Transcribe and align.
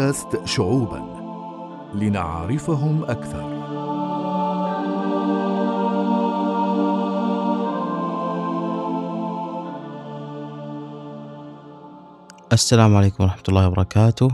بودكاست 0.00 0.44
شعوبا. 0.44 1.02
لنعرفهم 1.94 3.04
أكثر. 3.04 3.44
السلام 12.52 12.96
عليكم 12.96 13.24
ورحمة 13.24 13.42
الله 13.48 13.68
وبركاته. 13.68 14.28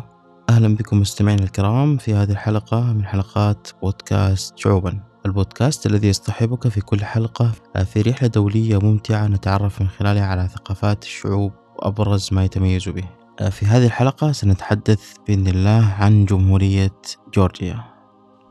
أهلا 0.51 0.77
بكم 0.77 1.01
مستمعينا 1.01 1.43
الكرام 1.43 1.97
في 1.97 2.15
هذه 2.15 2.31
الحلقة 2.31 2.93
من 2.93 3.05
حلقات 3.05 3.69
بودكاست 3.83 4.59
شعوبا. 4.59 5.01
البودكاست 5.27 5.87
الذي 5.87 6.09
يصطحبك 6.09 6.69
في 6.69 6.81
كل 6.81 7.05
حلقة 7.05 7.53
في 7.85 8.01
رحلة 8.01 8.29
دولية 8.29 8.79
ممتعة 8.79 9.27
نتعرف 9.27 9.81
من 9.81 9.89
خلالها 9.89 10.27
على 10.27 10.49
ثقافات 10.49 11.05
الشعوب 11.05 11.53
وأبرز 11.77 12.29
ما 12.33 12.45
يتميز 12.45 12.89
به. 12.89 13.26
في 13.51 13.67
هذه 13.67 13.87
الحلقة 13.87 14.33
سنتحدث 14.33 15.15
بإذن 15.27 15.47
الله 15.47 15.95
عن 15.99 16.25
جمهورية 16.25 16.97
جورجيا 17.35 17.85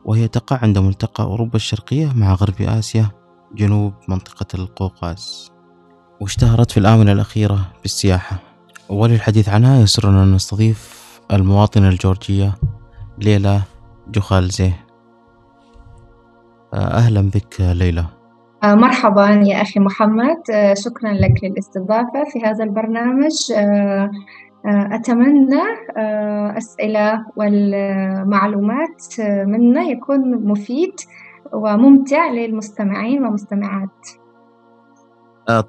وهي 0.04 0.28
تقع 0.28 0.58
عند 0.62 0.78
ملتقى 0.78 1.24
أوروبا 1.24 1.56
الشرقية 1.56 2.12
مع 2.16 2.34
غرب 2.34 2.54
آسيا 2.60 3.10
جنوب 3.54 3.94
منطقة 4.08 4.46
القوقاز. 4.54 5.52
واشتهرت 6.20 6.70
في 6.70 6.80
الآونة 6.80 7.12
الأخيرة 7.12 7.58
بالسياحة 7.82 8.36
وللحديث 8.88 9.48
عنها 9.48 9.80
يسرنا 9.80 10.22
أن 10.22 10.34
نستضيف 10.34 11.06
المواطنة 11.32 11.88
الجورجية 11.88 12.54
ليلى 13.18 13.60
جوخالزي. 14.08 14.72
أهلا 16.74 17.20
بك 17.20 17.60
ليلى. 17.60 18.04
مرحبا 18.64 19.30
يا 19.30 19.62
أخي 19.62 19.80
محمد. 19.80 20.42
شكرا 20.84 21.12
لك 21.12 21.44
للاستضافة 21.44 22.24
في 22.32 22.38
هذا 22.44 22.64
البرنامج. 22.64 23.32
أتمنى 24.66 25.62
أسئلة 26.58 27.24
والمعلومات 27.36 29.04
منا 29.20 29.82
يكون 29.82 30.48
مفيد 30.48 30.92
وممتع 31.52 32.30
للمستمعين 32.30 33.24
والمستمعات. 33.24 34.08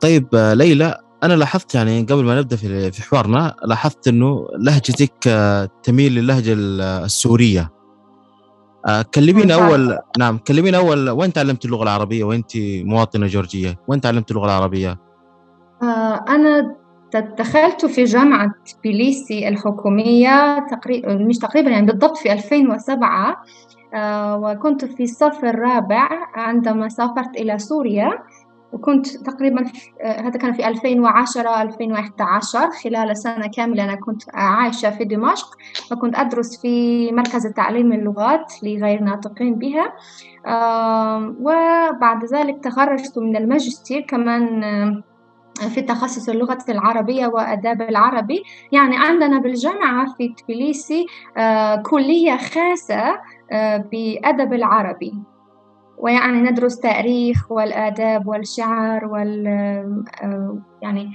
طيب 0.02 0.28
ليلى 0.34 0.98
أنا 1.23 1.34
لاحظت 1.34 1.76
يعني 1.76 2.02
قبل 2.02 2.23
ما 2.23 2.39
نبدأ 2.39 2.56
في 2.56 2.92
في 2.92 3.04
حوارنا 3.04 3.56
لاحظت 3.66 4.08
إنه 4.08 4.48
لهجتك 4.59 5.14
تميل 5.84 6.16
للهجة 6.16 6.54
السورية. 6.54 7.72
كلمينا 9.14 9.54
أول 9.54 9.98
نعم 10.20 10.38
كلمينا 10.38 10.78
أول 10.78 11.09
وين 11.09 11.34
تعلمت 11.34 11.66
اللغة 11.66 11.84
العربية؟ 11.84 12.23
وأنت 12.23 12.52
مواطنة 12.84 13.28
جورجية 13.28 13.80
وين 13.88 14.02
تعلمت 14.02 14.32
اللغة 14.32 14.45
العربية؟ 14.45 15.00
أنا 16.30 16.76
دخلت 17.20 17.86
في 17.86 18.04
جامعة 18.04 18.52
تبليسي 18.66 19.48
الحكومية 19.48 20.60
تقريبا 20.60 21.14
مش 21.14 21.38
تقريبا 21.38 21.70
يعني 21.70 21.86
بالضبط 21.86 22.18
في 22.18 22.34
2007 22.34 23.44
وكنت 24.38 24.86
في 24.86 25.04
الصف 25.04 25.45
الرابع 25.45 26.10
عندما 26.36 26.90
سافرت 26.90 27.38
إلى 27.38 27.60
سوريا 27.60 28.20
وكنت 28.73 29.08
تقريبا 29.08 29.66
هذا 30.04 30.38
كان 30.38 30.54
في 30.54 30.68
2010 30.68 31.62
2011 31.62 32.72
خلال 32.84 33.18
سنة 33.18 33.48
كاملة 33.48 33.84
أنا 33.84 33.95
كنت 33.95 34.23
عايشة 34.34 34.90
في 34.90 35.06
دمشق 35.06 35.48
وكنت 35.92 36.16
أدرس 36.16 36.62
في 36.62 37.12
مركز 37.12 37.48
تعليم 37.48 37.94
اللغات 37.94 38.54
لغير 38.64 39.02
ناطقين 39.04 39.56
بها 39.56 39.94
وبعد 41.42 42.26
ذلك 42.26 42.64
تخرجت 42.64 43.18
من 43.18 43.38
الماجستير 43.38 44.02
كمان 44.02 44.64
في 45.58 45.82
تخصص 45.82 46.30
اللغة 46.30 46.58
العربية 46.70 47.28
وآداب 47.28 47.82
العربي. 47.82 48.44
يعني 48.72 48.98
عندنا 48.98 49.40
بالجامعة 49.40 50.16
في 50.18 50.34
تبليسي 50.38 51.06
كلية 51.86 52.38
خاصة 52.38 53.20
بأدب 53.92 54.54
العربي. 54.54 55.14
ويعني 56.00 56.42
ندرس 56.42 56.80
تاريخ 56.80 57.52
والآداب 57.52 58.28
والشعر 58.28 59.06
وال 59.06 59.46
يعني 60.82 61.10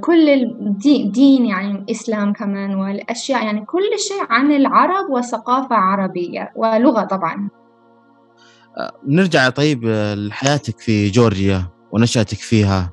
كل 0.00 0.28
الدين 0.28 1.10
دين 1.10 1.46
يعني 1.46 1.70
الإسلام 1.70 2.32
كمان 2.32 2.74
والأشياء 2.74 3.44
يعني 3.44 3.64
كل 3.64 3.98
شيء 3.98 4.26
عن 4.30 4.52
العرب 4.52 5.10
وثقافة 5.10 5.76
عربية 5.76 6.52
ولغة 6.56 7.02
طبعا. 7.02 7.48
نرجع 9.06 9.48
طيب 9.48 9.84
لحياتك 10.28 10.78
في 10.78 11.10
جورجيا 11.10 11.62
ونشأتك 11.92 12.38
فيها. 12.38 12.90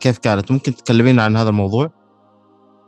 كيف 0.00 0.18
كانت؟ 0.18 0.52
ممكن 0.52 0.74
تكلمينا 0.74 1.22
عن 1.22 1.36
هذا 1.36 1.48
الموضوع؟ 1.48 1.90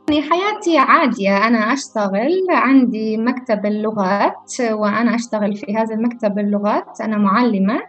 يعني 0.09 0.21
حياتي 0.21 0.77
عادية. 0.77 1.47
أنا 1.47 1.73
أشتغل 1.73 2.45
عندي 2.49 3.17
مكتب 3.17 3.65
اللغات 3.65 4.51
وأنا 4.71 5.15
أشتغل 5.15 5.55
في 5.55 5.75
هذا 5.77 5.95
المكتب 5.95 6.39
اللغات. 6.39 7.01
أنا 7.01 7.17
معلمة 7.17 7.79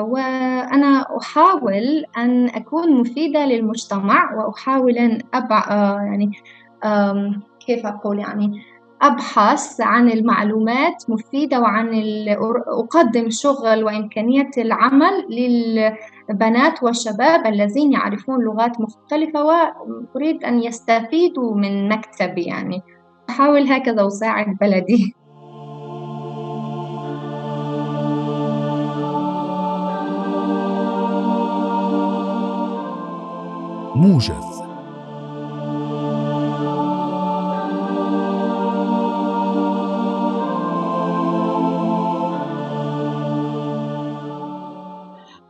وأنا 0.00 1.06
أحاول 1.20 2.04
أن 2.16 2.48
أكون 2.48 3.00
مفيدة 3.00 3.46
للمجتمع 3.46 4.34
وأحاول 4.34 4.98
أن 4.98 5.18
أبع 5.34 5.64
يعني 6.06 6.30
كيف 7.66 7.86
أقول 7.86 8.18
يعني 8.18 8.62
أبحث 9.02 9.80
عن 9.80 10.10
المعلومات 10.10 11.04
مفيدة 11.08 11.60
وعن 11.60 11.88
أقدم 12.66 13.30
شغل 13.30 13.84
وإمكانية 13.84 14.50
العمل 14.58 15.26
للبنات 16.30 16.82
والشباب 16.82 17.46
الذين 17.46 17.92
يعرفون 17.92 18.44
لغات 18.44 18.80
مختلفة 18.80 19.44
وأريد 19.44 20.44
أن 20.44 20.62
يستفيدوا 20.62 21.54
من 21.54 21.88
مكتبي 21.88 22.42
يعني. 22.42 22.82
أحاول 23.30 23.68
هكذا 23.72 24.06
أساعد 24.06 24.56
بلدي. 24.60 25.14
موجز. 33.96 34.53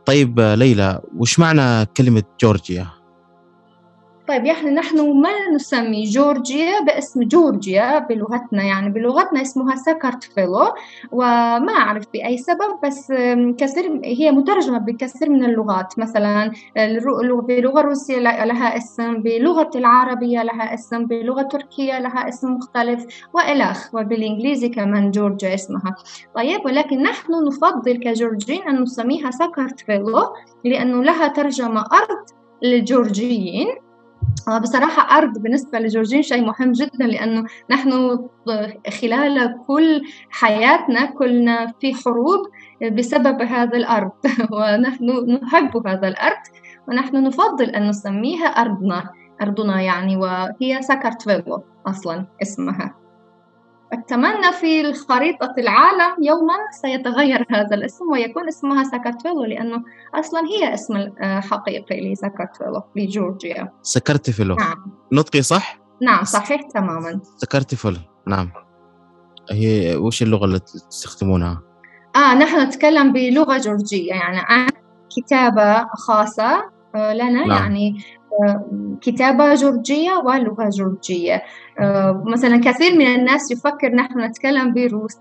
طيب 0.05 0.39
ليلى 0.39 1.01
وش 1.17 1.39
معنى 1.39 1.85
كلمة 1.85 2.23
جورجيا؟ 2.41 2.87
طيب 4.27 4.45
يعني 4.45 4.71
نحن 4.71 5.21
ما 5.21 5.29
نسمي 5.55 6.03
جورجيا 6.03 6.79
باسم 6.79 7.23
جورجيا 7.23 7.99
بلغتنا 7.99 8.63
يعني 8.63 8.89
بلغتنا 8.89 9.41
اسمها 9.41 9.75
ساكارتفيلو 9.75 10.73
وما 11.11 11.73
أعرف 11.73 12.03
بأي 12.13 12.37
سبب 12.37 12.79
بس 12.83 13.13
كثير 13.57 14.01
هي 14.03 14.31
مترجمة 14.31 14.77
بكثير 14.77 15.29
من 15.29 15.45
اللغات 15.45 15.99
مثلا 15.99 16.51
باللغة 16.75 17.79
الروسية 17.79 18.19
لها 18.19 18.77
اسم 18.77 19.21
بلغة 19.21 19.69
العربية 19.75 20.43
لها 20.43 20.73
اسم 20.73 21.05
بلغة 21.05 21.41
تركية 21.41 21.99
لها 21.99 22.29
اسم 22.29 22.53
مختلف 22.53 23.05
وإلخ 23.33 23.95
وبالإنجليزي 23.95 24.69
كمان 24.69 25.11
جورجيا 25.11 25.53
اسمها. 25.53 25.95
طيب 26.35 26.65
ولكن 26.65 27.01
نحن 27.01 27.47
نفضل 27.47 27.97
كجورجين 27.97 28.61
أن 28.63 28.81
نسميها 28.81 29.31
ساكارتفيلو 29.31 30.23
لأنه 30.65 31.03
لها 31.03 31.27
ترجمة 31.27 31.81
أرض 31.81 32.25
للجورجيين. 32.63 33.67
بصراحة 34.61 35.17
أرض 35.17 35.37
بالنسبة 35.37 35.79
لجورجين 35.79 36.21
شيء 36.21 36.45
مهم 36.45 36.71
جدا 36.71 37.05
لأنه 37.05 37.45
نحن 37.71 38.19
خلال 39.01 39.57
كل 39.67 40.01
حياتنا 40.29 41.05
كنا 41.05 41.73
في 41.79 41.93
حروب 41.93 42.39
بسبب 42.91 43.41
هذا 43.41 43.77
الأرض. 43.77 44.11
ونحن 44.55 45.31
نحب 45.43 45.87
هذا 45.87 46.07
الأرض 46.07 46.43
ونحن 46.87 47.23
نفضل 47.23 47.65
أن 47.65 47.89
نسميها 47.89 48.45
أرضنا 48.45 49.09
أرضنا 49.41 49.81
يعني 49.81 50.17
وهي 50.17 50.81
ساكارتفيلو 50.81 51.63
أصلا 51.87 52.25
اسمها. 52.41 53.04
أتمنى 53.99 54.51
في 54.61 54.93
خريطة 54.93 55.53
العالم 55.57 56.23
يوما 56.23 56.53
سيتغير 56.81 57.45
هذا 57.49 57.75
الاسم 57.75 58.05
ويكون 58.11 58.47
اسمها 58.47 58.83
ساكارتفيلو 58.83 59.45
لأنه 59.45 59.83
أصلا 60.13 60.39
هي 60.39 60.73
اسم 60.73 60.95
الحقيقي 60.95 62.11
لساكارتفيلو 62.11 62.83
لجورجيا 62.95 63.71
سكرتفيلو 63.81 64.55
نعم 64.55 64.91
نطقي 65.13 65.41
صح؟ 65.41 65.79
نعم 66.01 66.23
صحيح 66.23 66.61
تماما 66.61 67.19
سكرتفيلو 67.37 67.97
نعم 68.27 68.51
هي 69.51 69.95
وش 69.95 70.23
اللغة 70.23 70.45
اللي 70.45 70.59
تستخدمونها؟ 70.59 71.61
آه 72.15 72.33
نحن 72.33 72.59
نتكلم 72.59 73.13
بلغة 73.13 73.57
جورجية 73.57 74.09
يعني 74.09 74.37
عنا 74.39 74.69
كتابة 75.15 75.87
خاصة 75.87 76.75
لنا 76.95 77.45
نعم. 77.45 77.51
يعني 77.51 78.03
كتابة 79.01 79.53
جورجية 79.53 80.11
ولغة 80.25 80.69
جورجية. 80.69 81.43
مثلا 82.25 82.57
كثير 82.57 82.97
من 82.97 83.07
الناس 83.07 83.51
يفكر 83.51 83.95
نحن 83.95 84.19
نتكلم 84.19 84.73
بروسي. 84.73 85.19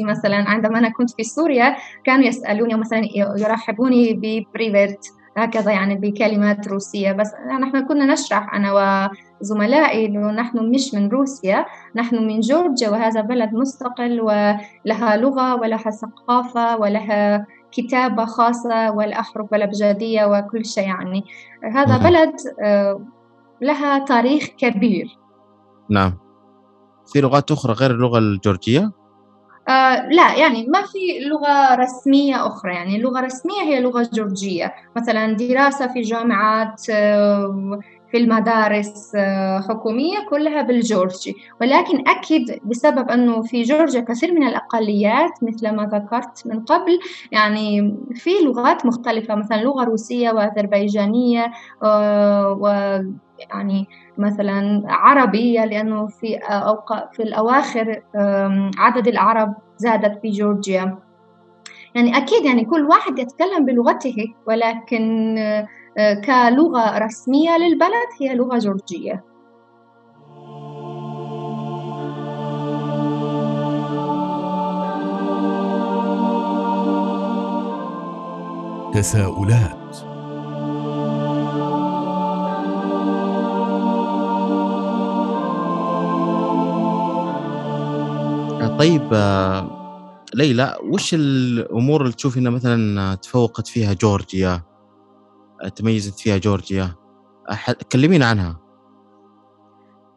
مثلا 0.00 0.36
عندما 0.36 0.78
أنا 0.78 0.88
كنت 0.88 1.10
في 1.10 1.22
سوريا 1.22 1.76
كانوا 2.04 2.24
يسألوني 2.24 2.74
مثلا 2.74 3.02
يرحبوني 3.14 4.14
ب 4.14 4.27
привет 4.27 5.06
هكذا 5.36 5.72
يعني 5.72 5.94
بكلمات 5.94 6.68
روسية. 6.68 7.12
بس 7.12 7.30
نحن 7.60 7.86
كنا 7.86 8.06
نشرح 8.12 8.54
أنا 8.54 9.10
وزملائي 9.40 10.06
إنه 10.06 10.30
نحن 10.30 10.58
مش 10.70 10.94
من 10.94 11.08
روسيا 11.08 11.64
نحن 11.96 12.26
من 12.26 12.40
جورجيا 12.40 12.90
وهذا 12.90 13.20
بلد 13.20 13.54
مستقل 13.54 14.20
ولها 14.20 15.16
لغة 15.16 15.54
ولها 15.54 15.90
ثقافة 15.90 16.76
ولها 16.76 17.46
كتابة 17.74 18.24
خاصة 18.24 18.90
والأحرف 18.90 19.52
والأبجدية 19.52 20.24
وكل 20.24 20.64
شيء 20.66 20.84
يعني. 20.88 21.24
هذا 21.74 21.96
بلد 21.96 22.32
آه، 22.62 23.00
لها 23.62 23.98
تاريخ 23.98 24.46
كبير. 24.58 25.06
نعم. 25.90 26.18
في 27.06 27.20
لغات 27.20 27.50
أخرى 27.50 27.72
غير 27.72 27.90
اللغة 27.90 28.18
الجورجية؟ 28.18 28.92
آه 29.68 30.08
لا 30.08 30.36
يعني 30.36 30.66
ما 30.66 30.82
في 30.82 30.98
لغة 31.28 31.74
رسمية 31.74 32.46
أخرى 32.46 32.74
يعني. 32.74 32.96
اللغة 32.96 33.18
الرسمية 33.18 33.62
هي 33.62 33.80
لغة 33.80 34.08
جورجية. 34.12 34.74
مثلا 34.96 35.32
دراسة 35.32 35.92
في 35.92 36.00
جامعات 36.00 36.90
آه 36.90 37.80
في 38.14 38.20
المدارس 38.20 39.12
آه 39.14 39.60
حكومية 39.60 40.18
كلها 40.30 40.62
بالجورجي. 40.62 41.36
ولكن 41.60 42.08
أكيد 42.08 42.60
بسبب 42.64 43.10
أنه 43.10 43.42
في 43.42 43.62
جورجيا 43.62 44.00
كثير 44.00 44.34
من 44.34 44.46
الأقليات 44.46 45.30
مثل 45.42 45.70
ما 45.70 45.84
ذكرت 45.86 46.46
من 46.46 46.60
قبل 46.60 46.98
يعني 47.32 47.96
في 48.14 48.30
لغات 48.44 48.86
مختلفة 48.86 49.34
مثلا 49.34 49.56
لغة 49.62 49.84
روسية 49.84 50.30
وأذربيجانية 50.30 51.52
آه 51.82 52.52
ويعني 52.52 53.88
مثلا 54.18 54.82
عربية 54.86 55.64
لأنه 55.64 56.06
في 56.06 56.36
أوق... 56.36 57.12
في 57.12 57.22
الأواخر 57.22 58.02
عدد 58.78 59.08
العرب 59.08 59.54
زادت 59.78 60.20
في 60.22 60.30
جورجيا. 60.30 60.98
يعني 61.94 62.16
أكيد 62.16 62.44
يعني 62.44 62.64
كل 62.64 62.82
واحد 62.86 63.18
يتكلم 63.18 63.64
بلغته 63.64 64.34
ولكن 64.46 65.36
كلغة 65.96 66.98
رسمية 66.98 67.58
للبلد 67.58 68.08
هي 68.20 68.34
لغة 68.34 68.58
جورجية. 68.58 69.24
تساؤلات. 78.92 79.96
طيب 88.78 89.08
آه، 89.12 89.70
ليلى 90.34 90.76
وش 90.82 91.14
الأمور 91.14 92.02
اللي 92.02 92.12
تشوف 92.12 92.38
إنها 92.38 92.50
مثلا 92.52 93.14
تفوقت 93.14 93.66
فيها 93.66 93.92
جورجيا؟ 93.92 94.73
تميزت 95.76 96.20
فيها 96.20 96.36
جورجيا؟ 96.36 96.90
كلمينا 97.92 98.26
عنها. 98.26 98.56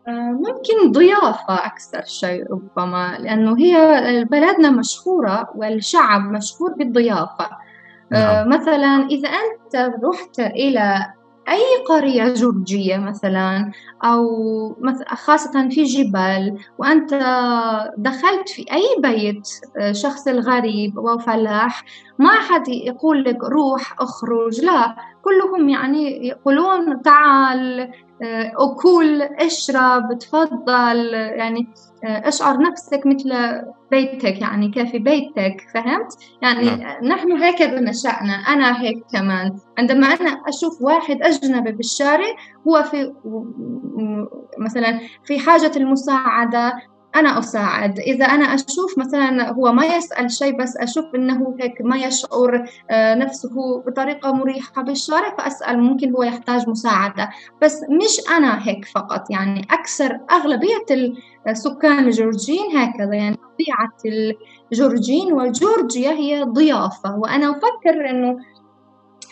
آه، 0.07 0.31
ممكن 0.31 0.91
ضيافة 0.91 1.65
أكثر 1.65 2.01
شيء 2.05 2.43
ربما 2.51 3.17
لأنه 3.19 3.57
هي 3.57 3.75
بلدنا 4.31 4.71
مشهورة 4.71 5.49
والشعب 5.55 6.21
مشهور 6.21 6.73
بالضيافة. 6.73 7.49
نعم. 8.11 8.49
مثلا 8.49 9.07
إذا 9.11 9.29
أنت 9.29 9.93
رحت 10.03 10.39
إلى 10.39 11.13
أي 11.49 11.83
قرية 11.87 12.33
جورجية 12.33 12.97
مثلا 12.97 13.71
أو 14.03 14.25
خاصة 15.07 15.69
في 15.69 15.83
جبال 15.83 16.57
وأنت 16.77 17.13
دخلت 17.97 18.49
في 18.49 18.65
أي 18.71 18.83
بيت 18.99 19.49
آه، 19.79 19.91
شخص 19.91 20.27
الغريب 20.27 20.97
وفلاح 20.97 21.83
ما 22.19 22.29
أحد 22.29 22.67
يقول 22.67 23.23
لك 23.23 23.43
روح 23.43 23.95
اخرج 23.99 24.61
لا. 24.61 24.95
كلهم 25.27 25.69
يعني 25.69 26.27
يقولون 26.27 27.01
تعال 27.01 27.91
آه، 28.23 28.53
أكل 28.57 29.21
اشرب 29.21 30.17
تفضل 30.19 31.13
يعني 31.13 31.67
آه، 32.03 32.27
اشعر 32.27 32.61
نفسك 32.61 33.01
مثل 33.05 33.61
بيتك 33.91 34.41
يعني 34.41 34.71
كيف 34.71 34.95
بيتك 34.95 35.57
فهمت 35.73 36.07
يعني 36.41 36.75
نعم. 36.75 37.05
نحن 37.05 37.31
هكذا 37.43 37.79
نشأنا 37.79 38.33
أنا 38.33 38.81
هيك 38.81 39.03
كمان 39.13 39.57
عندما 39.77 40.07
أنا 40.07 40.29
أشوف 40.29 40.81
واحد 40.81 41.21
أجنبي 41.21 41.71
بالشارع 41.71 42.35
هو 42.67 42.83
في 42.83 43.13
مثلا 44.57 44.99
في 45.25 45.39
حاجة 45.39 45.71
المساعدة 45.77 46.73
أنا 47.19 47.39
أساعد. 47.39 47.99
إذا 47.99 48.25
أنا 48.25 48.45
أشوف 48.45 48.97
مثلا 48.97 49.51
هو 49.51 49.71
ما 49.71 49.85
يسأل 49.85 50.31
شيء 50.31 50.57
بس 50.57 50.77
أشوف 50.77 51.05
إنه 51.15 51.55
هيك 51.61 51.81
ما 51.81 51.97
يشعر 51.97 52.69
آه، 52.89 53.15
نفسه 53.15 53.83
بطريقة 53.87 54.31
مريحة 54.33 54.81
بالشارع 54.81 55.35
فأسأل. 55.37 55.79
ممكن 55.79 56.15
هو 56.15 56.23
يحتاج 56.23 56.69
مساعدة. 56.69 57.29
بس 57.61 57.81
مش 57.89 58.21
أنا 58.37 58.67
هيك 58.67 58.85
فقط. 58.85 59.31
يعني 59.31 59.67
أكثر 59.71 60.19
أغلبية 60.31 61.15
السكان 61.47 61.99
الجورجيين 61.99 62.77
هكذا. 62.77 63.13
يعني 63.15 63.35
طبيعة 63.35 63.93
الجورجيين 64.71 65.33
وجورجيا 65.33 66.11
هي 66.11 66.43
ضيافة. 66.43 67.15
وأنا 67.15 67.51
أفكر 67.51 68.09
إنه 68.09 68.37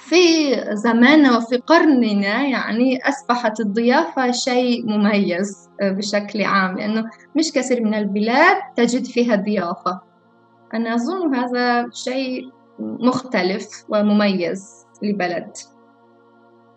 في 0.09 0.55
زماننا 0.75 1.37
وفي 1.37 1.57
قرننا 1.57 2.47
يعني 2.47 2.99
أصبحت 3.03 3.59
الضيافة 3.59 4.31
شيء 4.31 4.85
مميز 4.85 5.69
بشكل 5.81 6.43
عام 6.43 6.77
لأنه 6.77 7.03
مش 7.35 7.51
كثير 7.51 7.83
من 7.83 7.93
البلاد 7.93 8.57
تجد 8.75 9.05
فيها 9.05 9.35
ضيافة. 9.35 10.01
أنا 10.73 10.95
أظن 10.95 11.35
هذا 11.35 11.89
شيء 11.93 12.49
مختلف 12.79 13.67
ومميز 13.89 14.85
لبلد. 15.03 15.51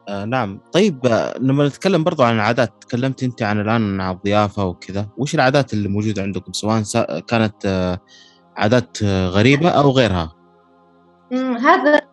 آه 0.09 0.25
نعم. 0.25 0.61
طيب 0.73 1.07
آه، 1.07 1.39
لما 1.39 1.67
نتكلم 1.67 2.05
برضو 2.05 2.23
عن 2.23 2.35
العادات 2.35 2.73
تكلمت 2.81 3.23
أنت 3.23 3.43
عن 3.43 3.61
الآن 3.61 4.01
عن 4.01 4.15
الضيافة 4.15 4.65
وكذا. 4.65 5.09
وش 5.17 5.35
العادات 5.35 5.73
اللي 5.73 5.89
موجودة 5.89 6.23
عندكم؟ 6.23 6.53
سواء 6.53 6.83
كانت 7.21 7.67
آه 7.67 7.99
عادات 8.57 8.99
آه، 9.03 9.27
غريبة 9.27 9.69
أو 9.69 9.91
غيرها؟ 9.91 10.35
هذا 11.61 12.08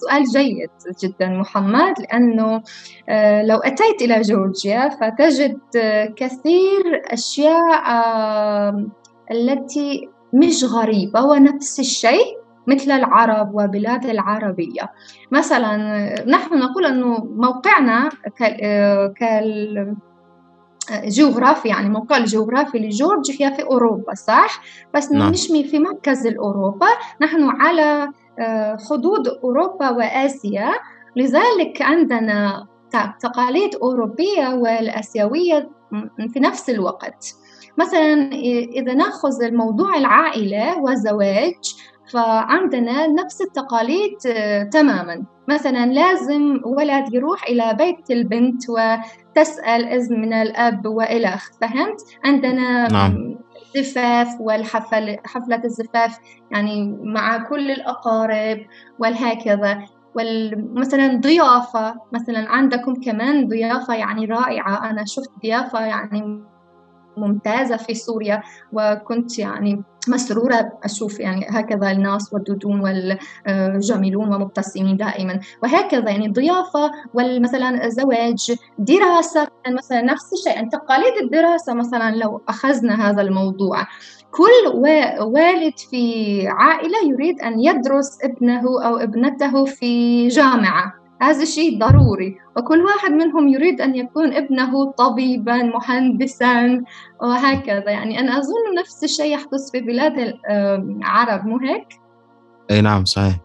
سؤال 0.00 0.24
جيد 0.24 0.70
جدا 1.02 1.28
محمد 1.28 1.94
لأنه 2.00 2.62
آه، 3.08 3.42
لو 3.42 3.58
أتيت 3.58 4.02
إلى 4.02 4.20
جورجيا 4.20 4.88
فتجد 4.88 5.58
كثير 6.16 7.02
أشياء 7.06 7.84
التي 9.30 10.08
مش 10.32 10.64
غريبة 10.64 11.22
ونفس 11.22 11.80
الشيء 11.80 12.38
مثل 12.66 12.90
العرب 12.90 13.54
وبلاد 13.54 14.06
العربية 14.06 14.92
مثلا 15.32 15.76
نحن 16.26 16.58
نقول 16.58 16.86
أنه 16.86 17.24
موقعنا 17.24 18.08
كال 19.16 19.96
جغرافي 21.04 21.68
يعني 21.68 21.88
موقع 21.88 22.16
الجغرافي 22.16 22.78
لجورجيا 22.78 23.50
في 23.50 23.62
أوروبا 23.62 24.14
صح؟ 24.14 24.62
بس 24.94 25.12
نعم. 25.12 25.30
مش 25.30 25.46
في 25.46 25.78
مركز 25.78 26.26
أوروبا 26.26 26.86
نحن 27.20 27.42
على 27.42 27.82
آه، 27.92 28.12
حدود 28.90 29.28
أوروبا 29.28 29.90
وآسيا. 29.90 30.70
لذلك 31.16 31.82
عندنا 31.82 32.66
تقاليد 33.20 33.74
أوروبية 33.74 34.54
والآسيوية 34.54 35.70
في 36.32 36.40
نفس 36.40 36.70
الوقت. 36.70 37.34
مثلا 37.78 38.32
إذا 38.76 38.94
نأخذ 38.94 39.42
الموضوع 39.42 39.96
العائلة 39.96 40.80
والزواج 40.80 41.54
فعندنا 42.12 43.06
نفس 43.06 43.40
التقاليد 43.40 44.16
آه، 44.26 44.62
تماما. 44.62 45.24
مثلا 45.48 45.86
لازم 45.86 46.60
ولد 46.64 47.14
يروح 47.14 47.44
إلى 47.44 47.74
بيت 47.78 48.10
البنت 48.10 48.62
وتسأل 48.68 49.84
إذن 49.84 50.20
من 50.20 50.32
الأب 50.32 50.86
وإلى 50.86 51.38
فهمت؟ 51.60 52.00
عندنا 52.24 52.92
نعم. 52.92 53.38
الزفاف 53.76 54.28
والحفل 54.40 55.16
حفلة 55.24 55.64
الزفاف 55.64 56.18
يعني 56.50 56.98
مع 57.02 57.48
كل 57.48 57.70
الأقارب 57.70 58.58
والهكذا. 58.98 59.84
مثلا 60.74 61.20
ضيافة 61.20 61.94
مثلا 62.12 62.48
عندكم 62.48 62.94
كمان 62.94 63.48
ضيافة 63.48 63.94
يعني 63.94 64.24
رائعة. 64.24 64.90
أنا 64.90 65.04
شفت 65.04 65.30
ضيافة 65.42 65.80
يعني 65.86 66.44
ممتازة 67.20 67.76
في 67.76 67.94
سوريا 67.94 68.42
وكنت 68.72 69.38
يعني 69.38 69.82
مسرورة 70.08 70.72
أشوف 70.84 71.20
يعني 71.20 71.46
هكذا 71.50 71.90
الناس 71.90 72.32
ودودون 72.32 72.80
والجميلون 72.80 74.34
ومبتسمين 74.34 74.96
دائما. 74.96 75.40
وهكذا 75.62 76.10
يعني 76.10 76.28
ضيافة 76.28 76.90
والمثلا 77.14 77.84
الزواج 77.84 78.52
دراسة 78.78 79.48
مثلا 79.68 80.02
نفس 80.02 80.32
الشيء 80.32 80.52
يعني 80.56 80.68
تقاليد 80.68 81.14
الدراسة 81.22 81.74
مثلا 81.74 82.16
لو 82.16 82.42
أخذنا 82.48 83.10
هذا 83.10 83.22
الموضوع. 83.22 83.86
كل 84.30 84.78
والد 85.20 85.78
في 85.90 86.44
عائلة 86.48 86.98
يريد 87.06 87.40
أن 87.40 87.60
يدرس 87.60 88.18
ابنه 88.24 88.62
أو 88.84 88.96
ابنته 88.96 89.64
في 89.64 90.28
جامعة. 90.28 90.97
هذا 91.20 91.44
شيء 91.44 91.78
ضروري 91.78 92.36
وكل 92.56 92.84
واحد 92.84 93.10
منهم 93.10 93.48
يريد 93.48 93.80
أن 93.80 93.94
يكون 93.94 94.32
ابنه 94.32 94.92
طبيبا 94.92 95.62
مهندسا 95.62 96.84
وهكذا. 97.22 97.90
يعني 97.90 98.20
أنا 98.20 98.38
أظن 98.38 98.74
نفس 98.78 99.04
الشيء 99.04 99.32
يحدث 99.32 99.70
في 99.70 99.80
بلاد 99.80 100.34
العرب 100.50 101.46
مو 101.46 101.58
هيك؟ 101.58 101.86
أي 102.70 102.80
نعم 102.80 103.04
صحيح. 103.04 103.36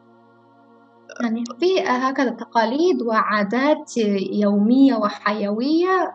يعني 1.21 1.43
في 1.59 1.81
هكذا 1.87 2.29
تقاليد 2.29 3.01
وعادات 3.01 3.97
يومية 4.33 4.95
وحيوية. 4.95 6.13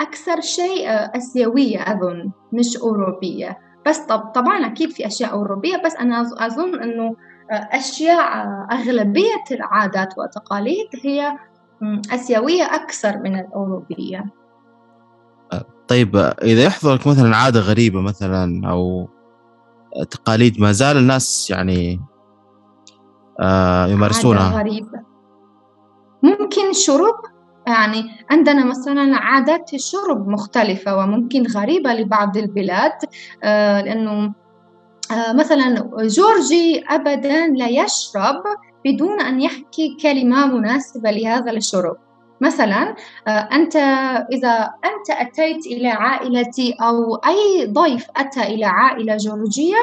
أكثر 0.00 0.40
شيء 0.40 0.86
آسيوية 0.88 1.78
أظن 1.78 2.30
مش 2.52 2.76
أوروبية. 2.76 3.58
بس 3.86 3.98
طب 3.98 4.18
طبعا 4.18 4.66
أكيد 4.66 4.90
في 4.90 5.06
أشياء 5.06 5.32
أوروبية 5.32 5.76
بس 5.84 5.96
أنا 5.96 6.20
أظن 6.20 6.82
إنه 6.82 7.16
أشياء 7.50 8.46
أغلبية 8.72 9.44
العادات 9.50 10.18
والتقاليد 10.18 10.88
هي 11.02 11.38
آسيوية 12.14 12.62
أكثر 12.62 13.18
من 13.18 13.38
الأوروبية. 13.38 14.24
طيب 15.88 16.16
إذا 16.42 16.64
يحضرك 16.64 17.06
مثلا 17.06 17.36
عادة 17.36 17.60
غريبة 17.60 18.00
مثلا 18.00 18.70
أو 18.70 19.08
تقاليد 20.10 20.60
ما 20.60 20.72
زال 20.72 20.96
الناس 20.96 21.50
يعني 21.50 22.00
آه 23.40 23.86
يمارسونها. 23.86 24.42
عادة 24.42 24.56
غريبة. 24.56 25.04
ممكن 26.22 26.72
شرب 26.72 27.14
يعني 27.66 28.04
عندنا 28.30 28.64
مثلا 28.64 29.16
عادات 29.16 29.74
الشرب 29.74 30.28
مختلفة 30.28 30.96
وممكن 30.96 31.42
غريبة 31.46 31.92
لبعض 31.92 32.36
البلاد 32.36 32.92
آه 33.42 33.80
لأنه 33.80 34.10
آه 34.10 34.43
مثلا 35.12 35.90
جورجي 35.96 36.84
أبدا 36.88 37.46
لا 37.46 37.68
يشرب 37.68 38.42
بدون 38.84 39.20
أن 39.20 39.40
يحكي 39.40 39.96
كلمة 40.02 40.46
مناسبة 40.46 41.10
لهذا 41.10 41.50
الشرب. 41.52 41.96
مثلا 42.40 42.96
آه، 43.28 43.48
أنت 43.52 43.76
إذا 44.32 44.70
أنت 44.84 45.10
أتيت 45.10 45.66
إلى 45.66 45.88
عائلتي 45.88 46.74
أو 46.82 47.14
أي 47.14 47.66
ضيف 47.66 48.06
أتى 48.16 48.42
إلى 48.42 48.64
عائلة 48.64 49.16
جورجية 49.16 49.76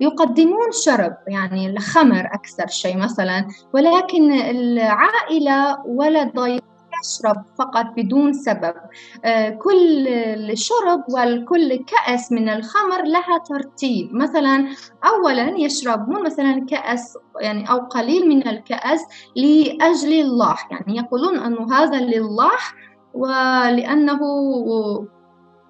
يقدمون 0.00 0.72
شرب 0.84 1.16
يعني 1.28 1.70
الخمر 1.70 2.26
أكثر 2.32 2.66
شيء 2.66 2.96
مثلا 2.96 3.48
ولكن 3.72 4.32
العائلة 4.32 5.78
ولا 5.86 6.24
ضيف 6.36 6.62
يشرب 7.04 7.44
فقط 7.58 7.86
بدون 7.96 8.32
سبب. 8.32 8.74
آه، 9.24 9.50
كل 9.50 10.08
الشرب 10.08 11.04
وكل 11.08 11.76
كأس 11.76 12.32
من 12.32 12.48
الخمر 12.48 13.02
لها 13.02 13.38
ترتيب. 13.48 14.14
مثلا 14.14 14.68
أولا 15.04 15.58
يشربون 15.58 16.24
مثلا 16.24 16.66
كأس 16.70 17.18
يعني 17.40 17.70
أو 17.70 17.78
قليل 17.78 18.28
من 18.28 18.48
الكأس 18.48 19.00
لأجل 19.36 20.12
الله. 20.12 20.56
يعني 20.70 20.96
يقولون 20.96 21.38
أنه 21.38 21.74
هذا 21.74 22.00
لله 22.00 22.58
ولأنه 23.14 24.20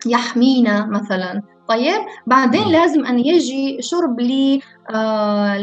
يحمينا 0.07 0.87
مثلا. 0.87 1.43
طيب 1.69 2.01
بعدين 2.27 2.69
لازم 2.69 3.07
أن 3.07 3.19
يجي 3.19 3.83
شرب 3.83 4.21
للعائلة 4.21 4.63
آه 4.91 5.57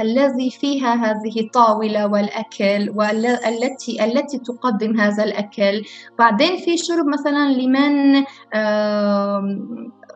الذي 0.00 0.50
فيها 0.50 0.94
هذه 0.94 1.40
الطاولة 1.40 2.06
والأكل 2.06 2.90
والتي 2.94 4.04
التي 4.04 4.38
تقدم 4.38 5.00
هذا 5.00 5.24
الأكل. 5.24 5.82
بعدين 6.18 6.56
في 6.56 6.76
شرب 6.76 7.06
مثلا 7.06 7.52
لمن 7.52 8.24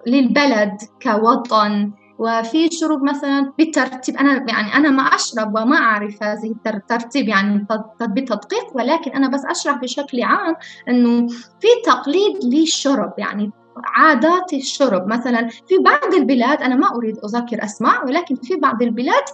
للبلد 0.07 0.77
كوطن. 1.03 1.93
وفي 2.19 2.71
شرب 2.71 3.03
مثلا 3.03 3.53
بترتيب 3.59 4.17
أنا 4.17 4.47
يعني 4.49 4.75
أنا 4.75 4.91
ما 4.91 5.03
أشرب 5.03 5.49
وما 5.49 5.77
أعرف 5.77 6.23
هذه 6.23 6.55
الترتيب 6.67 7.29
يعني 7.29 7.67
بتدقيق 8.01 8.67
ولكن 8.75 9.11
أنا 9.11 9.29
بس 9.29 9.45
أشرح 9.51 9.77
بشكل 9.77 10.23
عام 10.23 10.57
إنه 10.89 11.29
في 11.61 11.69
تقليد 11.85 12.45
للشرب. 12.45 13.13
يعني 13.19 13.51
عادات 13.85 14.53
الشرب. 14.53 15.09
مثلا 15.09 15.49
في 15.49 15.79
بعض 15.79 16.15
البلاد 16.15 16.63
أنا 16.63 16.75
ما 16.75 16.95
أريد 16.97 17.19
أذكر 17.25 17.65
أسماء 17.65 18.07
ولكن 18.07 18.35
في 18.35 18.57
بعض 18.57 18.83
البلاد 18.83 19.25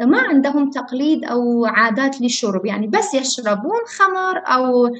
ما 0.00 0.18
عندهم 0.18 0.70
تقليد 0.70 1.24
أو 1.24 1.66
عادات 1.66 2.20
للشرب. 2.20 2.66
يعني 2.66 2.86
بس 2.86 3.14
يشربون 3.14 3.80
خمر 3.98 4.42
أو 4.46 4.90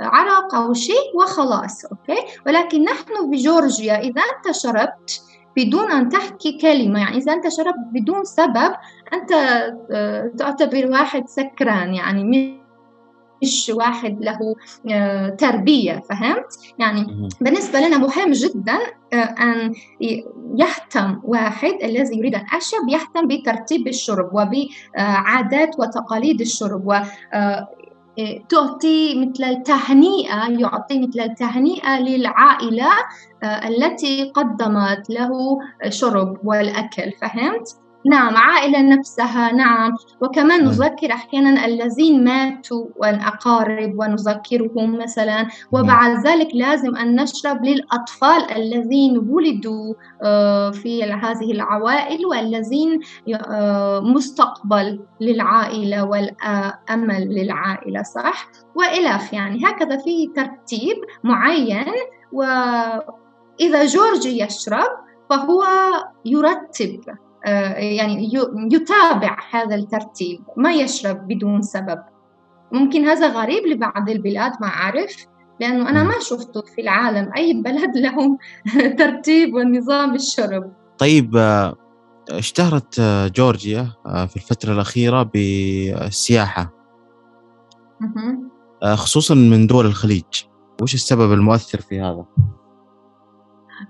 عرق 0.00 0.54
أو 0.54 0.72
شيء 0.72 1.16
وخلاص 1.16 1.84
أوكي؟ 1.84 2.24
ولكن 2.46 2.84
نحن 2.84 3.30
بجورجيا 3.30 3.98
إذا 3.98 4.22
أنت 4.22 4.56
شربت 4.56 5.22
بدون 5.56 5.90
أن 5.90 6.08
تحكي 6.08 6.58
كلمة 6.58 7.00
يعني 7.00 7.16
إذا 7.16 7.32
أنت 7.32 7.48
شربت 7.48 7.86
بدون 7.92 8.24
سبب 8.24 8.72
أنت 9.12 9.32
آه، 9.90 10.32
تعتبر 10.38 10.86
واحد 10.86 11.28
سكران 11.28 11.94
يعني 11.94 12.61
مش 13.42 13.72
واحد 13.74 14.24
له 14.24 14.54
آه، 14.90 15.28
تربية 15.28 16.02
فهمت؟ 16.08 16.46
يعني 16.78 17.30
بالنسبة 17.40 17.80
لنا 17.80 17.98
مهم 17.98 18.32
جدا 18.32 18.78
آه، 19.12 19.16
أن 19.16 19.72
يهتم 20.56 21.20
واحد 21.24 21.74
الذي 21.82 22.18
يريد 22.18 22.34
أن 22.34 22.44
يشرب 22.56 22.88
يهتم 22.88 23.28
بترتيب 23.28 23.88
الشرب 23.88 24.30
وبعادات 24.32 25.80
وتقاليد 25.80 26.40
الشرب 26.40 26.86
و 26.86 26.92
آه، 27.34 27.68
تعطي 28.48 29.26
مثل 29.26 29.44
التهنئة 29.44 30.60
يعطي 30.60 30.98
مثل 30.98 31.20
التهنئة 31.20 32.00
للعائلة 32.00 32.90
التي 33.44 34.30
قدمت 34.34 35.10
له 35.10 35.58
شرب 35.88 36.38
والأكل 36.44 37.12
فهمت؟ 37.20 37.81
نعم 38.04 38.36
عائلة 38.36 38.82
نفسها 38.82 39.52
نعم. 39.52 39.94
وكمان 40.20 40.64
نذكر 40.64 41.12
أحيانا 41.12 41.64
الذين 41.64 42.24
ماتوا 42.24 42.86
والأقارب 42.96 43.98
ونذكرهم 43.98 44.98
مثلا. 44.98 45.48
وبعد 45.72 46.26
ذلك 46.26 46.48
لازم 46.54 46.96
أن 46.96 47.22
نشرب 47.22 47.64
للأطفال 47.64 48.50
الذين 48.56 49.18
ولدوا 49.18 49.94
آه، 50.22 50.70
في 50.70 51.04
هذه 51.04 51.52
العوائل 51.52 52.26
والذين 52.26 53.00
آه، 53.46 54.00
مستقبل 54.00 55.00
للعائلة 55.20 56.04
والأمل 56.04 57.28
للعائلة 57.28 58.02
صح؟ 58.02 58.48
وإلى 58.74 59.18
يعني. 59.32 59.60
هكذا 59.64 59.96
في 59.96 60.26
ترتيب 60.36 60.96
معين. 61.24 61.86
وإذا 62.32 63.86
جورجي 63.86 64.42
يشرب 64.42 64.90
فهو 65.30 65.64
يرتب. 66.24 67.00
يعني 67.76 68.30
يتابع 68.72 69.36
هذا 69.50 69.74
الترتيب 69.74 70.40
ما 70.56 70.72
يشرب 70.72 71.28
بدون 71.28 71.62
سبب. 71.62 71.98
ممكن 72.72 73.04
هذا 73.04 73.28
غريب 73.28 73.66
لبعض 73.66 74.10
البلاد 74.10 74.52
ما 74.60 74.66
أعرف 74.66 75.26
لأنه 75.60 75.90
أنا 75.90 76.02
ما 76.02 76.14
شفته 76.20 76.62
في 76.62 76.80
العالم 76.80 77.30
أي 77.36 77.52
بلد 77.52 77.96
لهم 77.96 78.38
ترتيب 78.98 79.54
ونظام 79.54 80.14
الشرب. 80.14 80.72
طيب 80.98 81.36
آه، 81.36 81.76
اشتهرت 82.30 82.98
آه، 83.00 83.28
جورجيا 83.28 83.88
في 84.04 84.36
الفترة 84.36 84.72
الأخيرة 84.72 85.22
بالسياحة. 85.22 86.72
خصوصا 88.94 89.34
من 89.34 89.66
دول 89.66 89.86
الخليج. 89.86 90.44
وش 90.82 90.94
السبب 90.94 91.32
المؤثر 91.32 91.80
في 91.80 92.00
هذا؟ 92.00 92.24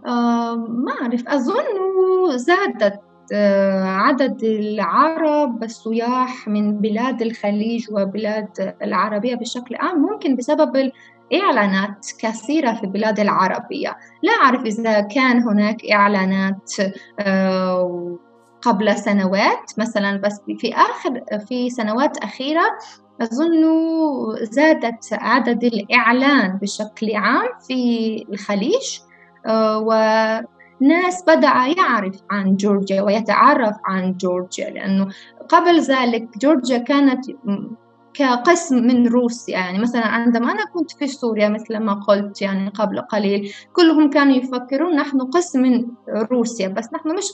آه 0.07 0.57
ما 0.57 0.93
أعرف. 1.03 1.29
أظن 1.29 1.65
زادت 2.37 2.83
آه، 2.83 3.12
عدد 3.83 4.45
العرب 4.45 5.65
السياح 5.65 6.49
من 6.49 6.81
بلاد 6.81 7.23
الخليج 7.23 7.87
وبلاد 7.93 8.75
العربية 8.83 9.35
بشكل 9.35 9.75
عام 9.75 9.99
ممكن 9.99 10.37
بسبب 10.37 10.93
إعلانات 11.35 12.07
كثيرة 12.19 12.73
في 12.73 12.85
البلاد 12.85 13.21
العربية. 13.21 13.97
لا 14.23 14.33
أعرف 14.33 14.63
إذا 14.65 15.01
كان 15.01 15.43
هناك 15.43 15.91
إعلانات 15.93 16.73
آه، 17.21 18.19
قبل 18.63 18.97
سنوات 18.97 19.73
مثلا 19.79 20.17
بس 20.17 20.41
في 20.59 20.75
آخر 20.75 21.39
في 21.49 21.71
سنوات 21.71 22.19
أخيرة 22.19 22.65
أظن 23.21 23.65
زادت 24.43 25.09
عدد 25.13 25.65
الإعلان 25.65 26.59
بشكل 26.63 27.15
عام 27.15 27.49
في 27.69 28.27
الخليج 28.33 28.99
آه، 29.47 29.79
و 29.79 29.93
ناس 30.89 31.23
بدأ 31.27 31.53
يعرف 31.79 32.21
عن 32.31 32.57
جورجيا 32.57 33.03
ويتعرف 33.03 33.77
عن 33.85 34.17
جورجيا 34.17 34.71
لأنه 34.71 35.09
قبل 35.49 35.81
ذلك 35.81 36.39
جورجيا 36.39 36.79
كانت 36.79 37.25
كقسم 38.15 38.77
من 38.77 39.09
روسيا. 39.09 39.59
يعني 39.59 39.79
مثلا 39.79 40.07
عندما 40.07 40.53
أنا 40.53 40.65
كنت 40.65 40.91
في 40.91 41.07
سوريا 41.07 41.49
مثل 41.49 41.77
ما 41.77 41.95
قلت 41.95 42.43
يعني 42.43 42.69
قبل 42.69 43.01
قليل 43.01 43.53
كلهم 43.73 44.11
كانوا 44.11 44.37
يفكرون 44.37 44.97
نحن 44.97 45.21
قسم 45.21 45.63
من 45.63 45.87
روسيا 46.09 46.69
بس 46.69 46.89
نحن 46.95 47.17
مش 47.17 47.25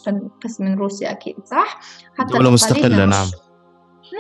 قسم 0.45 0.65
من 0.65 0.79
روسيا 0.79 1.11
أكيد 1.11 1.37
صح؟ 1.45 1.81
حتى 2.19 2.33
دولة 2.33 2.51
مستقلة 2.51 3.05
نعم. 3.05 3.27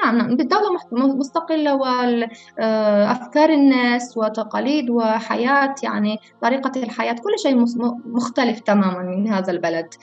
نعم 0.02 0.18
نعم. 0.18 0.37
بالدولة 0.37 0.68
مستقلة 0.92 1.75
وأفكار 1.75 3.50
الناس 3.50 4.16
وتقاليد 4.16 4.90
وحياة 4.90 5.75
يعني 5.83 6.18
طريقة 6.42 6.73
الحياة 6.83 7.12
كل 7.12 7.38
شيء 7.38 7.64
مختلف 8.04 8.61
تماما 8.61 9.02
من 9.02 9.28
هذا 9.28 9.52
البلد. 9.52 9.95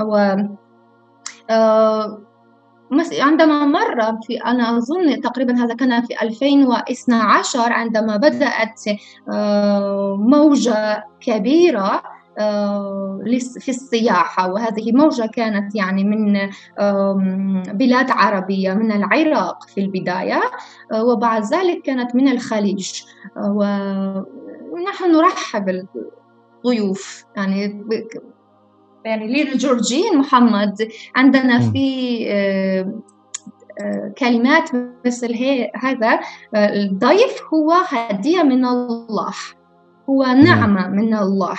و 0.00 0.36
آه، 1.50 2.22
عندما 3.20 3.66
مر 3.66 4.18
في 4.22 4.36
أنا 4.36 4.76
أظن 4.76 5.20
تقريبا 5.20 5.64
هذا 5.64 5.74
كان 5.74 6.02
في 6.02 6.22
2012 6.22 7.72
عندما 7.72 8.16
بدأت 8.16 8.80
آه، 9.32 10.16
موجة 10.18 11.04
كبيرة 11.20 12.02
في 13.60 13.68
السياحة 13.68 14.52
وهذه 14.52 14.92
موجة 14.92 15.26
كانت 15.26 15.74
يعني 15.74 16.04
من 16.04 16.50
بلاد 17.72 18.10
عربية 18.10 18.72
من 18.74 18.92
العراق 18.92 19.68
في 19.68 19.80
البداية 19.80 20.40
وبعد 20.94 21.44
ذلك 21.44 21.82
كانت 21.82 22.14
من 22.14 22.28
الخليج. 22.28 23.02
ونحن 23.36 25.12
نرحب 25.12 25.84
الضيوف 26.64 27.24
يعني 27.36 27.84
يعني 29.04 29.44
للجورجيين 29.44 30.18
محمد 30.18 30.88
عندنا 31.16 31.60
في 31.60 32.96
كلمات 34.18 34.70
مثل 35.06 35.34
هذا 35.74 36.20
الضيف 36.54 37.42
هو 37.54 37.72
هدية 37.72 38.42
من 38.42 38.64
الله 38.64 39.34
هو 40.10 40.22
نعمة 40.24 40.88
من 40.88 41.14
الله. 41.14 41.56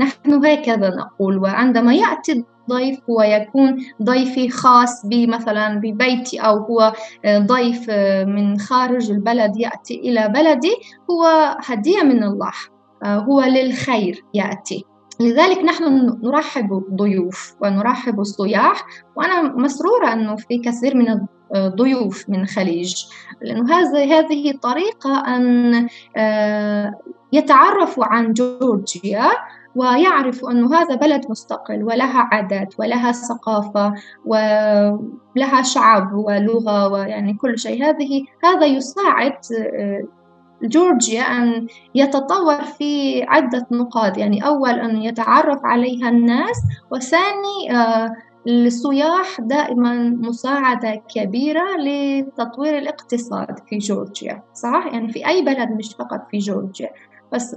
نحن 0.00 0.44
هكذا 0.44 0.90
نقول 0.90 1.38
وعندما 1.38 1.94
يأتي 1.94 2.32
الضيف 2.32 2.98
هو 3.10 3.22
يكون 3.22 3.76
ضيفي 4.02 4.50
خاص 4.50 5.06
بي 5.06 5.26
مثلا 5.26 5.74
ببيتي 5.74 6.38
أو 6.38 6.56
هو 6.56 6.92
ضيف 7.26 7.90
من 8.26 8.58
خارج 8.58 9.10
البلد 9.10 9.56
يأتي 9.56 9.94
إلى 9.94 10.28
بلدي 10.28 10.76
هو 11.10 11.56
هدية 11.64 12.02
من 12.02 12.24
الله 12.24 12.52
هو 13.04 13.40
للخير 13.40 14.24
يأتي. 14.34 14.84
لذلك 15.20 15.58
نحن 15.58 16.16
نرحب 16.22 16.68
بالضيوف 16.68 17.54
ونرحب 17.62 18.16
بالسياح 18.16 18.86
وأنا 19.16 19.42
مسرورة 19.42 20.12
أنه 20.12 20.36
في 20.36 20.58
كثير 20.58 20.96
من 20.96 21.20
الضيوف 21.54 22.28
من 22.28 22.40
الخليج 22.40 22.94
لأنه 23.42 23.74
هذه 23.94 24.52
طريقة 24.62 25.36
أن 25.36 25.88
آه، 26.16 26.94
يتعرفوا 27.32 28.04
عن 28.04 28.32
جورجيا 28.32 29.30
ويعرفوا 29.76 30.50
أنه 30.50 30.74
هذا 30.74 30.94
بلد 30.94 31.30
مستقل 31.30 31.82
ولها 31.84 32.28
عادات 32.32 32.74
ولها 32.80 33.12
ثقافة 33.12 33.94
ولها 34.26 35.62
شعب 35.62 36.14
ولغة 36.14 36.88
ويعني 36.88 37.34
كل 37.34 37.58
شيء 37.58 37.84
هذه 37.84 38.24
هذا 38.44 38.66
يساعد 38.66 39.38
آه، 39.74 40.02
جورجيا 40.62 41.22
أن 41.22 41.66
يتطور 41.94 42.62
في 42.62 43.22
عدة 43.22 43.66
نقاط 43.70 44.18
يعني 44.18 44.46
أول 44.46 44.70
أن 44.70 45.02
يتعرف 45.02 45.60
عليها 45.64 46.08
الناس 46.08 46.62
وثاني 46.90 47.76
آه، 47.76 48.12
السياح 48.46 49.40
دائما 49.40 49.94
مساعدة 50.08 51.02
كبيرة 51.14 51.76
لتطوير 51.76 52.78
الاقتصاد 52.78 53.58
في 53.68 53.78
جورجيا 53.78 54.42
صح؟ 54.54 54.88
يعني 54.92 55.12
في 55.12 55.26
أي 55.26 55.42
بلد 55.42 55.70
مش 55.70 55.94
فقط 55.94 56.26
في 56.30 56.38
جورجيا 56.38 56.90
بس 57.32 57.56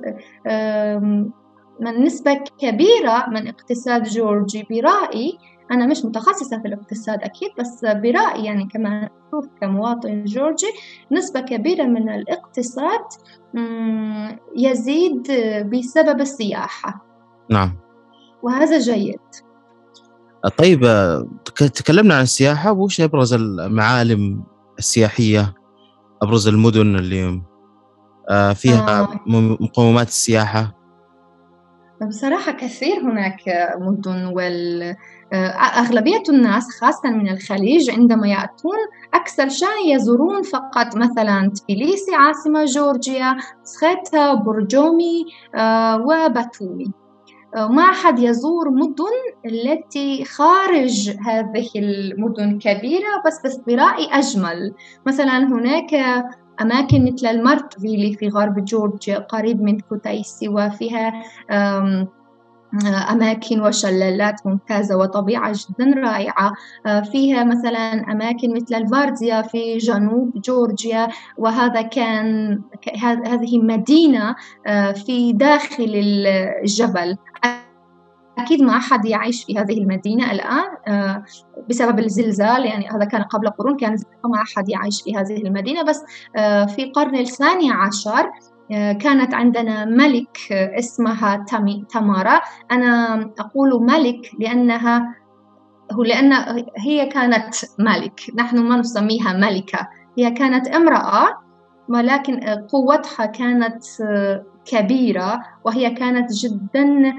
من 1.80 2.04
نسبة 2.04 2.44
كبيرة 2.60 3.30
من 3.30 3.48
اقتصاد 3.48 4.04
جورجي 4.04 4.68
برأيي 4.70 5.38
أنا 5.72 5.86
مش 5.86 6.06
متخصصة 6.06 6.62
في 6.62 6.68
الاقتصاد 6.68 7.24
أكيد 7.24 7.50
بس 7.60 7.86
برأيي 7.86 8.46
يعني 8.46 8.68
كما 8.74 9.10
أشوف 9.28 9.48
كمواطن 9.62 10.24
جورجي 10.24 10.68
نسبة 11.12 11.40
كبيرة 11.40 11.84
من 11.84 12.10
الاقتصاد 12.10 13.06
يزيد 14.58 15.32
بسبب 15.72 16.22
السياحة. 16.22 17.06
نعم. 17.50 17.78
وهذا 18.44 18.80
جيد. 18.80 19.20
طيب 20.58 20.82
تكلمنا 21.56 22.16
عن 22.16 22.22
السياحة 22.22 22.72
وش 22.72 23.02
أبرز 23.02 23.34
المعالم 23.34 24.44
السياحية؟ 24.80 25.54
أبرز 26.22 26.48
المدن 26.48 26.96
اللي 26.96 27.42
آه، 28.30 28.54
فيها 28.54 29.02
آه. 29.02 29.20
مقومات 29.28 30.08
السياحة؟ 30.08 30.83
بصراحة 32.08 32.52
كثير 32.52 33.00
هناك 33.00 33.42
مدن 33.78 34.26
وال 34.26 34.96
آه، 35.34 35.48
الناس 36.30 36.80
خاصة 36.82 37.10
من 37.10 37.30
الخليج 37.30 37.90
عندما 37.90 38.28
يأتون 38.28 38.78
أكثر 39.14 39.50
شيء 39.50 39.96
يزورون 39.96 40.42
فقط 40.42 40.96
مثلا 40.96 41.52
تبليسي 41.56 42.16
عاصمة 42.16 42.66
جورجيا 42.66 43.38
سخيتا 43.64 44.34
برجومي 44.34 45.26
وباتومي. 45.96 46.92
ما 47.56 47.84
أحد 47.84 48.20
يزور 48.20 48.70
مدن 48.70 49.16
التي 49.46 50.26
خارج 50.26 51.10
هذه 51.26 51.70
المدن 51.76 52.60
كبيرة 52.60 53.24
بس 53.26 53.42
بس 53.46 53.58
أجمل. 54.12 54.74
مثلا 55.06 55.38
هناك 55.38 55.94
أماكن 56.62 57.14
مثل 57.14 57.28
المارتفيلي 57.28 58.14
في 58.14 58.28
غرب 58.28 58.66
جورجيا 58.66 59.18
قريب 59.20 59.62
من 59.62 59.80
كوتايسي 59.80 60.48
وفيها 60.48 61.14
أماكن 63.12 63.62
وشلالات 63.62 64.48
ممتازة 64.48 64.98
وطبيعة 64.98 65.54
جدا 65.54 65.94
رائعة. 66.00 66.54
فيها 67.12 67.44
مثلا 67.44 68.12
أماكن 68.12 68.54
مثل 68.54 68.76
الفارديا 68.76 69.42
في 69.42 69.78
جنوب 69.78 70.42
جورجيا 70.42 71.08
وهذا 71.38 71.82
كان 71.82 72.60
هذه 73.04 73.60
مدينة 73.60 74.36
في 75.06 75.34
داخل 75.34 75.92
الجبل. 76.64 77.18
أكيد 78.38 78.62
ما 78.62 78.78
أحد 78.78 79.06
يعيش 79.06 79.44
في 79.44 79.60
هذه 79.60 79.78
المدينة 79.78 80.32
الآن 80.32 80.66
آه، 80.88 81.24
بسبب 81.70 82.00
الزلزال 82.00 82.66
يعني 82.66 82.90
هذا 82.90 83.06
كان 83.06 83.22
قبل 83.24 83.50
قرون 83.50 83.78
كان 83.78 83.98
ما 84.26 84.42
أحد 84.42 84.70
يعيش 84.70 85.02
في 85.02 85.16
هذه 85.16 85.38
المدينة. 85.38 85.84
بس 85.84 86.04
آه، 86.36 86.66
في 86.66 86.84
القرن 86.84 87.16
الثاني 87.16 87.72
عشر 87.72 88.32
آه، 88.72 88.92
كانت 88.92 89.34
عندنا 89.34 89.86
ملك 89.86 90.38
اسمها 90.52 91.46
تمارا 91.90 92.42
أنا 92.72 93.22
أقول 93.40 93.84
ملك 93.84 94.32
لأنها 94.40 95.16
هو 95.92 96.04
لأن 96.04 96.34
هي 96.78 97.06
كانت 97.06 97.56
ملك 97.80 98.22
نحن 98.36 98.60
ما 98.60 98.78
نسميها 98.78 99.34
ملكة 99.34 99.88
هي 100.18 100.32
كانت 100.32 100.68
امرأة 100.68 101.44
ولكن 101.90 102.40
قوتها 102.70 103.26
كانت 103.26 103.84
كبيرة 104.66 105.44
وهي 105.64 105.90
كانت 105.90 106.34
جدا 106.34 107.14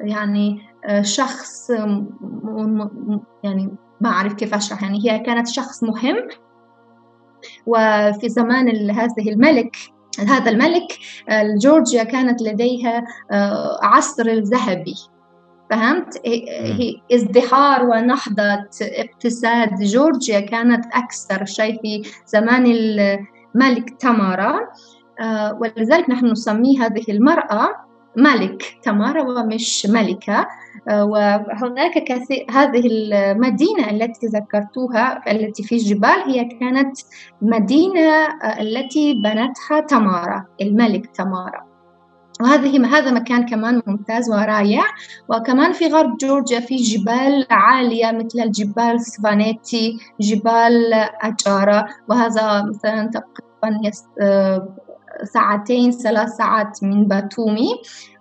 يعني 0.00 0.62
آه، 0.84 1.02
شخص 1.02 1.70
يعني 3.44 3.70
ما 4.00 4.08
أعرف 4.08 4.34
كيف 4.34 4.54
أشرح 4.54 4.82
يعني 4.82 4.98
هي 5.04 5.18
كانت 5.18 5.48
شخص 5.48 5.82
مهم. 5.82 6.28
وفي 7.66 8.28
زمان 8.28 8.90
هذه 8.90 9.28
الملك 9.28 9.76
هذا 10.28 10.50
الملك 10.50 10.98
جورجيا 11.62 12.04
كانت 12.04 12.42
لديها 12.42 13.04
آه، 13.30 13.78
عصر 13.82 14.26
الذهبي. 14.26 14.94
فهمت؟ 15.70 16.20
هي 16.26 17.00
ازدهار 17.12 17.84
ونهضة 17.84 18.68
اقتصاد 18.82 19.74
جورجيا 19.80 20.40
كانت 20.40 20.86
أكثر 20.92 21.44
شيء 21.44 21.80
في 21.82 22.02
زمان 22.26 22.66
الملك 22.66 23.90
تمارا 23.90 24.54
آه، 24.54 24.68
ولذلك 25.60 26.10
نحن 26.10 26.26
نسمي 26.26 26.78
هذه 26.78 27.04
المرأة 27.08 27.68
ملك 28.16 28.62
تمارا 28.82 29.22
ومش 29.22 29.86
ملكة. 29.90 30.46
آه، 30.88 31.04
وهناك 31.04 32.04
كثير 32.04 32.46
هذه 32.50 32.86
المدينة 32.86 33.90
التي 33.90 34.26
ذكرتوها 34.26 35.32
التي 35.32 35.62
في 35.62 35.74
الجبال 35.74 36.22
هي 36.26 36.44
كانت 36.44 36.98
مدينة 37.42 38.10
آه، 38.10 38.62
التي 38.62 39.14
بنتها 39.14 39.80
تمارا 39.88 40.44
الملك 40.60 41.06
تمارا 41.06 41.68
وهذه 42.40 42.86
هذا 42.86 43.10
مكان 43.10 43.46
كمان 43.46 43.82
ممتاز 43.86 44.30
ورائع. 44.30 44.82
وكمان 45.28 45.72
في 45.72 45.86
غرب 45.86 46.16
جورجيا 46.16 46.60
في 46.60 46.76
جبال 46.76 47.46
عالية 47.50 48.12
مثل 48.12 48.40
الجبال 48.40 49.00
سفانيتي 49.00 49.98
جبال 50.20 50.92
أجارة. 51.22 51.86
وهذا 52.08 52.62
مثلا 52.62 53.10
تقريبا 53.10 53.80
ساعتين 55.24 55.90
ثلاث 55.90 56.28
ساعات 56.28 56.82
من 56.82 57.04
باتومي. 57.04 57.68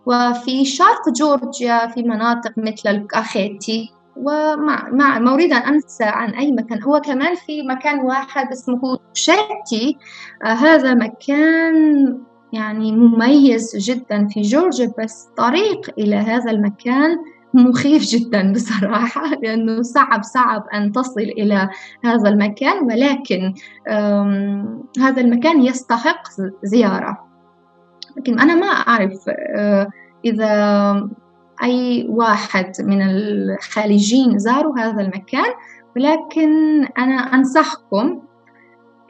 وفي 0.06 0.66
شرق 0.66 1.10
جورجيا 1.10 1.88
في 1.88 2.04
مناطق 2.04 2.52
مثل 2.58 2.90
الكاخيتي. 2.90 3.92
ومع 4.16 4.90
مع 4.90 5.20
ما 5.20 5.34
أريد 5.34 5.54
أن 5.54 5.62
أنسى 5.62 6.04
عن 6.04 6.30
أي 6.30 6.52
مكان. 6.52 6.84
هو 6.84 7.02
كمان 7.02 7.36
في 7.36 7.62
مكان 7.62 8.00
واحد 8.00 8.52
اسمه 8.52 9.00
شاتي 9.14 9.98
آه 10.44 10.48
هذا 10.48 10.94
مكان 10.94 12.18
يعني 12.54 12.92
مميز 12.92 13.76
جدا 13.76 14.28
في 14.28 14.42
جورجيا 14.42 14.92
بس 15.00 15.28
طريق 15.38 15.90
إلى 15.98 16.16
هذا 16.16 16.52
المكان 16.52 17.18
مخيف 17.58 18.04
جدا 18.04 18.54
بصراحة 18.54 19.30
لأنه 19.44 19.82
صعب 19.82 20.24
صعب 20.24 20.64
أن 20.74 20.92
تصل 20.92 21.22
إلى 21.22 21.70
هذا 22.04 22.30
المكان 22.30 22.84
ولكن 22.84 23.54
هذا 25.00 25.22
المكان 25.22 25.62
يستحق 25.66 26.22
زيارة. 26.64 27.28
لكن 28.18 28.40
أنا 28.40 28.56
ما 28.56 28.68
أعرف 28.68 29.30
آه، 29.30 29.88
إذا 30.26 31.10
أي 31.64 32.08
واحد 32.10 32.72
من 32.80 33.02
الخارجين 33.02 34.40
زاروا 34.40 34.80
هذا 34.80 35.02
المكان 35.02 35.54
ولكن 35.96 36.84
أنا 36.98 37.16
أنصحكم 37.16 38.22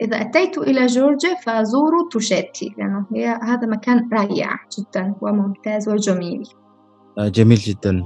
إذا 0.00 0.20
أتيت 0.20 0.58
إلى 0.58 0.86
جورجيا 0.86 1.34
فزوروا 1.34 2.08
توشيتي 2.10 2.74
لأنه 2.78 3.06
هي 3.14 3.26
هذا 3.42 3.66
مكان 3.66 4.08
رائع 4.12 4.56
جدا 4.78 5.14
وممتاز 5.20 5.88
وجميل. 5.88 6.48
آه، 7.18 7.28
جميل 7.28 7.58
جدا. 7.58 8.04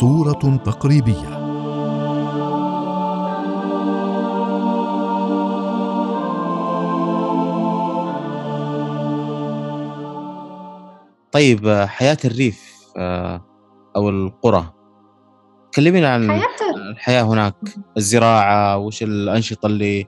صورة 0.00 0.60
تقريبية. 0.64 1.44
طيب 11.32 11.66
آه، 11.66 11.86
حياة 11.86 12.16
الريف 12.24 12.74
آه، 12.96 13.44
أو 13.96 14.08
القرى. 14.08 14.72
كلمينا 15.74 16.08
عن 16.14 16.30
حياة 16.30 16.90
الحياة 16.90 17.22
هناك. 17.22 17.54
الزراعة 17.96 18.78
وش 18.78 19.02
الأنشطة 19.02 19.66
اللي 19.66 20.06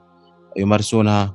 يمارسونها؟ 0.57 1.33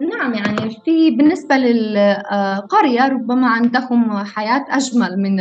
نعم 0.00 0.34
يعني 0.34 0.70
في 0.84 1.10
بالنسبة 1.10 1.56
للقرية 1.56 3.08
ربما 3.08 3.48
عندهم 3.48 4.24
حياة 4.24 4.64
أجمل 4.68 5.18
من 5.18 5.40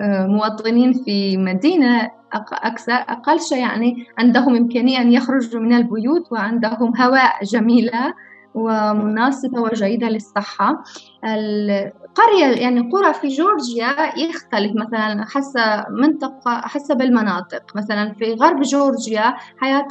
المواطنين 0.00 0.92
في 0.92 1.36
مدينة 1.36 2.10
أكثر 2.52 2.92
أقل 2.92 3.40
شيء 3.40 3.58
يعني 3.58 4.06
عندهم 4.18 4.56
إمكانية 4.56 4.98
أن 4.98 5.12
يخرجوا 5.12 5.60
من 5.60 5.72
البيوت 5.74 6.32
وعندهم 6.32 6.96
هواء 7.00 7.44
جميلة 7.44 8.14
ومناسبة 8.54 9.60
وجيدة 9.60 10.08
للصحة. 10.08 10.82
القرية 11.24 12.46
يعني 12.62 12.90
قرى 12.92 13.14
في 13.14 13.28
جورجيا 13.28 14.18
يختلف 14.18 14.72
مثلا 14.74 15.24
حسب 15.24 15.84
منطقة 15.90 16.60
حسب 16.60 17.02
المناطق. 17.02 17.76
مثلا 17.76 18.14
في 18.14 18.32
غرب 18.32 18.60
جورجيا 18.60 19.34
حياة 19.60 19.88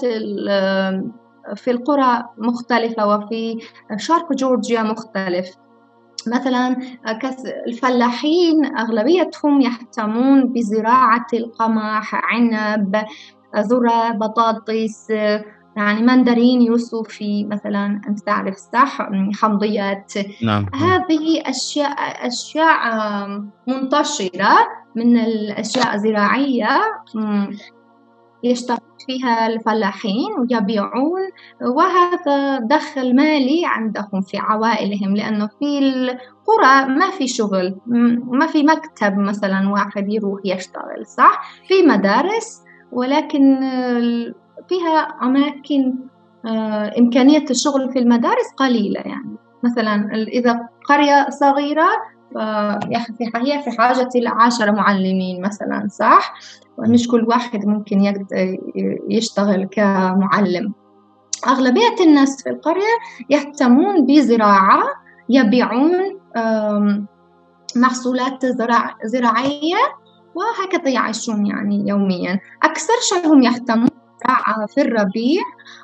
في 1.56 1.72
القرى 1.72 2.24
مختلفة 2.38 3.08
وفي 3.08 3.58
شرق 3.98 4.34
جورجيا 4.34 4.84
مختلف. 4.84 5.56
مثلا 6.28 6.78
الفلاحين 7.68 8.66
أغلبيتهم 8.78 9.62
يهتمون 9.62 10.54
بزراعة 10.54 11.28
القمح 11.34 12.16
عنب 12.16 13.06
ذرة 13.58 14.12
بطاطس 14.12 15.10
يعني 15.78 16.02
مندرين 16.02 16.62
يوسفي 16.62 17.46
مثلا 17.46 18.02
أنت 18.08 18.20
تعرف 18.20 18.56
صح؟ 18.56 19.10
حمضيات. 19.34 20.14
نعم. 20.44 20.66
هذه 20.76 21.42
أشياء 21.46 22.28
أشياء 22.28 22.80
منتشرة 23.68 24.58
من 24.96 25.18
الأشياء 25.18 25.96
الزراعية. 25.96 26.82
يشتغل 28.44 28.78
فيها 29.06 29.48
الفلاحين 29.48 30.34
ويبيعون 30.40 31.22
وهذا 31.62 32.60
دخل 32.60 33.16
مالي 33.16 33.62
عندهم 33.66 34.22
في 34.22 34.38
عوائلهم 34.38 35.16
لأنه 35.16 35.50
في 35.60 35.80
القرى 35.80 36.86
ما 36.98 37.10
في 37.10 37.28
شغل 37.28 37.76
ما 38.32 38.48
في 38.48 38.64
مكتب 38.64 39.18
مثلا 39.18 39.70
واحد 39.70 40.14
يروح 40.14 40.42
يشتغل 40.46 41.08
صح؟ 41.08 41.42
في 41.68 41.84
مدارس 41.84 42.62
ولكن 42.92 43.60
فيها 44.70 45.00
أماكن 45.24 45.94
آه، 46.46 46.92
إمكانية 47.00 47.46
الشغل 47.50 47.92
في 47.94 48.00
المدارس 48.00 48.54
قليلة 48.58 49.02
يعني. 49.02 49.36
مثلا 49.64 50.14
إذا 50.14 50.70
قرية 50.86 51.30
صغيرة 51.30 51.90
هي 53.36 53.64
في 53.64 53.72
حاجة 53.78 54.10
إلى 54.16 54.30
عشرة 54.30 54.72
معلمين 54.72 55.42
مثلا 55.42 55.88
صح؟ 55.92 56.34
ومش 56.78 57.08
كل 57.08 57.24
واحد 57.28 57.66
ممكن 57.66 58.14
يشتغل 59.10 59.66
كمعلم 59.72 60.74
أغلبية 61.48 61.96
الناس 62.02 62.44
في 62.44 62.50
القرية 62.50 62.98
يهتمون 63.30 64.06
بزراعة 64.06 64.84
يبيعون 65.30 65.92
محصولات 67.76 68.46
زراعية 69.04 69.78
وهكذا 70.36 70.90
يعيشون 70.90 71.46
يعني 71.46 71.90
يوميا 71.90 72.40
أكثر 72.64 72.94
شيء 73.02 73.34
هم 73.34 73.42
يهتمون 73.42 73.90
في 74.68 74.82
الربيع 74.82 75.42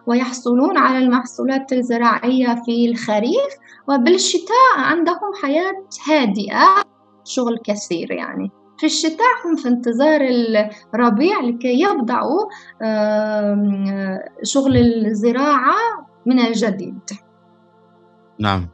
ويحصلون 0.07 0.77
على 0.77 0.97
المحصولات 0.97 1.73
الزراعية 1.73 2.61
في 2.65 2.89
الخريف 2.91 3.53
وبالشتاء 3.89 4.77
عندهم 4.77 5.33
حياة 5.41 5.85
هادئة 6.07 6.83
شغل 7.25 7.59
كثير 7.63 8.11
يعني 8.11 8.51
في 8.77 8.85
الشتاء 8.85 9.27
هم 9.45 9.55
في 9.55 9.67
انتظار 9.67 10.21
الربيع 10.93 11.39
لكي 11.39 11.81
يبدأوا 11.81 12.49
شغل 14.43 14.77
الزراعة 14.77 15.75
من 16.25 16.39
الجديد 16.39 16.99
نعم 18.39 18.69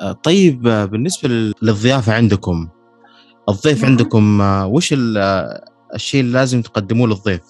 آه، 0.00 0.12
طيب 0.12 0.66
آه، 0.66 0.84
بالنسبة 0.84 1.28
للضيافة 1.62 2.14
عندكم 2.14 2.68
الضيف 3.48 3.82
نعم. 3.82 3.90
عندكم 3.90 4.40
آه، 4.40 4.66
وش 4.66 4.94
الشيء 5.94 6.20
اللي 6.20 6.32
لازم 6.32 6.62
تقدموه 6.62 7.08
للضيف؟ 7.08 7.42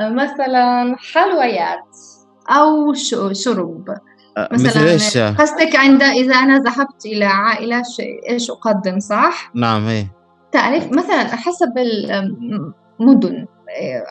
مثلا 0.00 0.96
حلويات 1.12 1.96
أو 2.50 2.92
شرب 3.32 3.84
مثل 4.52 4.86
إيش؟ 4.86 5.18
قصدك 5.18 5.76
عند 5.76 6.02
إذا 6.02 6.36
أنا 6.36 6.58
ذهبت 6.58 7.06
إلى 7.06 7.24
عائلة 7.24 7.82
إيش 8.28 8.50
أقدم 8.50 9.00
صح؟ 9.00 9.50
نعم 9.54 9.86
إيه 9.86 10.12
تعرف 10.52 10.92
مثلا 10.92 11.36
حسب 11.36 11.78
المدن 11.78 13.46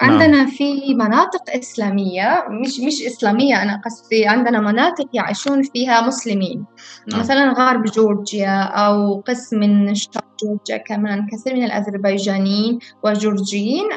عندنا 0.02 0.28
نعم. 0.28 0.48
في 0.48 0.96
مناطق 0.96 1.42
إسلامية 1.50 2.46
مش 2.50 2.80
مش 2.80 3.06
إسلامية 3.08 3.64
أنا 3.64 3.82
قصدي 3.86 4.28
عندنا 4.28 4.60
مناطق 4.60 5.10
يعيشون 5.14 5.64
فيها 5.64 6.02
مسلمين 6.02 6.66
نعم. 7.12 7.20
مثلا 7.20 7.52
غرب 7.52 7.84
جورجيا 7.84 8.62
أو 8.62 9.22
قسم 9.28 9.60
من 9.60 9.96
شرق 9.96 10.26
جورجيا 10.44 10.78
كمان 10.78 11.28
كثير 11.32 11.56
من 11.56 11.64
الأذربيجانيين 11.64 12.80
والجورجيين 13.04 13.90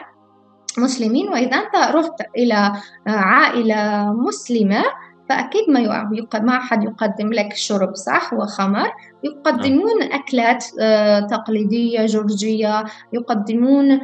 مسلمين 0.78 1.28
وإذا 1.28 1.56
أنت 1.56 1.94
رحت 1.94 2.20
إلى 2.36 2.72
عائلة 3.06 4.12
مسلمة 4.12 4.82
فأكيد 5.30 5.70
ما 5.70 5.80
ما 6.34 6.56
أحد 6.56 6.84
يقدم 6.84 7.32
لك 7.32 7.54
شرب 7.54 7.94
صح؟ 7.94 8.32
وخمر. 8.32 8.92
يقدمون 9.24 9.98
نعم. 10.00 10.12
أكلات 10.12 10.64
آه، 10.80 11.20
تقليدية 11.20 12.06
جورجية. 12.06 12.84
يقدمون 13.12 14.00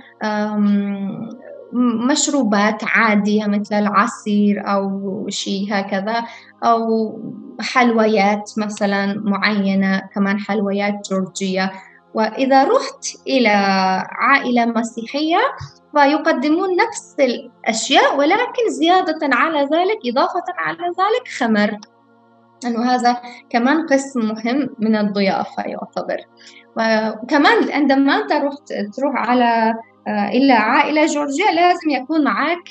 مشروبات 2.11 2.85
عادية 2.85 3.47
مثل 3.47 3.75
العصير 3.75 4.63
أو 4.71 5.27
شيء 5.29 5.67
هكذا 5.71 6.25
أو 6.65 7.13
حلويات 7.61 8.53
مثلا 8.57 9.21
معينة 9.25 10.03
كمان 10.15 10.39
حلويات 10.39 11.09
جورجية. 11.11 11.73
وإذا 12.15 12.65
رحت 12.65 13.05
إلى 13.27 13.49
عائلة 14.11 14.67
مسيحية 14.67 15.39
فيقدمون 15.97 16.77
نفس 16.77 17.17
الأشياء 17.21 18.19
ولكن 18.19 18.71
زيادة 18.71 19.19
على 19.23 19.61
ذلك 19.61 19.99
إضافة 20.07 20.45
على 20.59 20.85
ذلك 20.87 21.29
خمر. 21.39 21.79
أنه 22.67 22.95
هذا 22.95 23.17
كمان 23.51 23.87
قسم 23.87 24.21
مهم 24.21 24.69
من 24.79 24.97
الضيافة 24.97 25.63
يعتبر. 25.63 26.17
وكمان 26.77 27.73
عندما 27.73 28.15
أنت 28.15 28.33
تروح 28.97 29.15
على 29.15 29.75
إلا 30.09 30.55
عائلة 30.55 31.07
جورجيا 31.07 31.53
لازم 31.53 31.91
يكون 31.91 32.25
معك 32.25 32.69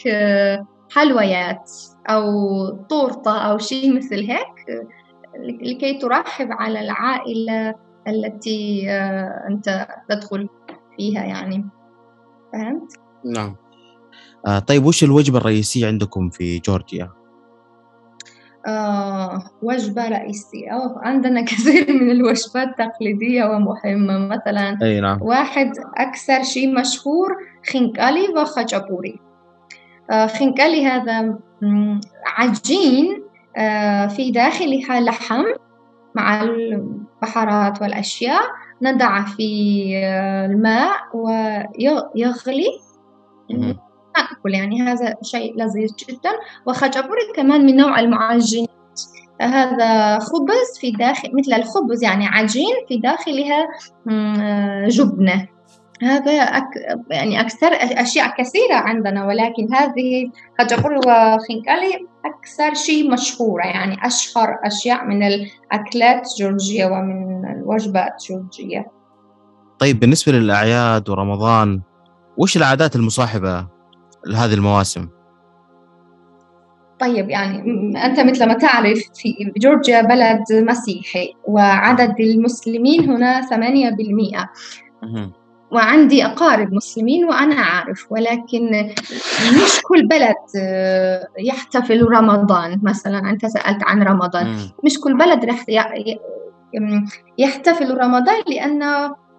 حلويات 0.96 1.72
أو 2.10 2.26
طورطة 2.70 3.38
أو 3.52 3.58
شيء 3.58 3.96
مثل 3.96 4.16
هيك 4.16 4.88
لكي 5.40 5.98
ترحب 5.98 6.48
على 6.52 6.80
العائلة 6.80 7.76
التي 8.08 8.90
أنت 9.50 9.88
تدخل 10.10 10.50
فيها 10.98 11.24
يعني. 11.24 11.66
فهمت؟ 12.54 13.05
نعم. 13.26 13.56
آه 14.48 14.60
طيب 14.60 14.86
وش 14.86 15.04
الوجبة 15.04 15.38
الرئيسية 15.38 15.88
عندكم 15.88 16.30
في 16.30 16.60
جورجيا؟ 16.60 17.10
آه 18.68 19.44
وجبة 19.62 20.10
رئيسية. 20.10 20.72
عندنا 20.98 21.42
كثير 21.52 21.94
من 21.94 22.12
الوجبات 22.12 22.68
تقليدية 22.78 23.44
ومهمة 23.44 24.28
مثلا 24.28 24.78
أي 24.84 25.02
نعم. 25.02 25.22
واحد 25.22 25.72
أكثر 25.98 26.44
شيء 26.44 26.80
مشهور 26.80 27.36
خنكالي 27.74 28.30
وخجابوري 28.38 29.20
آه 30.12 30.28
خنكالي 30.28 30.86
هذا 30.86 31.40
عجين 32.26 33.24
آه 33.58 34.08
في 34.08 34.32
داخلها 34.32 35.00
لحم 35.00 35.44
مع 36.16 36.44
البحرات 36.44 37.82
والأشياء. 37.82 38.42
نضع 38.82 39.26
في 39.26 39.92
آه، 40.04 40.46
الماء 40.46 40.96
ويغلي. 41.14 42.80
ناكل 43.50 44.54
يعني 44.54 44.82
هذا 44.82 45.16
شيء 45.24 45.54
لذيذ 45.58 45.90
جدا. 46.10 46.32
وخجبوري 46.68 47.22
كمان 47.36 47.66
من 47.66 47.76
نوع 47.76 48.00
المعجنات. 48.00 48.70
هذا 49.42 50.20
خبز 50.20 50.80
في 50.80 50.92
داخل 50.92 51.30
مثل 51.34 51.54
الخبز 51.54 52.04
يعني 52.04 52.28
عجين 52.28 52.76
في 52.88 52.98
داخلها 52.98 53.68
جبنة. 54.88 55.48
هذا 56.02 56.32
أك... 56.32 56.70
يعني 57.12 57.42
أكثر 57.42 57.68
أشياء 57.74 58.34
كثيرة 58.38 58.76
عندنا 58.76 59.26
ولكن 59.26 59.74
هذه 59.74 60.32
قد 60.60 60.74
أقول 60.74 61.02
خنكالي 61.48 62.08
أكثر 62.26 62.74
شيء 62.74 63.12
مشهورة. 63.12 63.64
يعني 63.64 64.08
أشهر 64.08 64.60
أشياء 64.64 65.06
من 65.06 65.24
الأكلات 65.24 66.28
الجورجية 66.32 66.86
ومن 66.86 67.46
الوجبات 67.52 68.14
الجورجية. 68.22 68.92
طيب 69.80 70.00
بالنسبة 70.00 70.32
للأعياد 70.32 71.10
ورمضان 71.10 71.82
وش 72.38 72.58
العادات 72.58 72.96
المصاحبة 72.96 73.68
لهذه 74.28 74.54
المواسم؟ 74.54 75.08
طيب 77.00 77.30
يعني 77.30 77.58
أنت 78.06 78.20
مثل 78.20 78.48
ما 78.48 78.54
تعرف 78.54 79.00
في 79.16 79.36
جورجيا 79.58 80.02
بلد 80.02 80.44
مسيحي 80.52 81.34
وعدد 81.48 82.16
المسلمين 82.20 83.10
هنا 83.10 83.42
8% 83.42 84.48
وعندي 85.72 86.26
أقارب 86.26 86.74
مسلمين 86.74 87.26
وأنا 87.26 87.56
أعرف 87.56 88.06
ولكن 88.10 88.90
مش 89.64 89.82
كل 89.84 90.08
بلد 90.08 90.36
آه، 90.60 91.28
يحتفل 91.40 92.04
رمضان. 92.04 92.80
مثلا 92.84 93.30
أنت 93.30 93.46
سألت 93.46 93.84
عن 93.84 94.04
رمضان. 94.04 94.58
مش 94.84 95.00
كل 95.00 95.18
بلد 95.18 95.46
رح 95.46 95.66
يحتفل 97.38 97.98
رمضان 97.98 98.44
لأن 98.48 98.84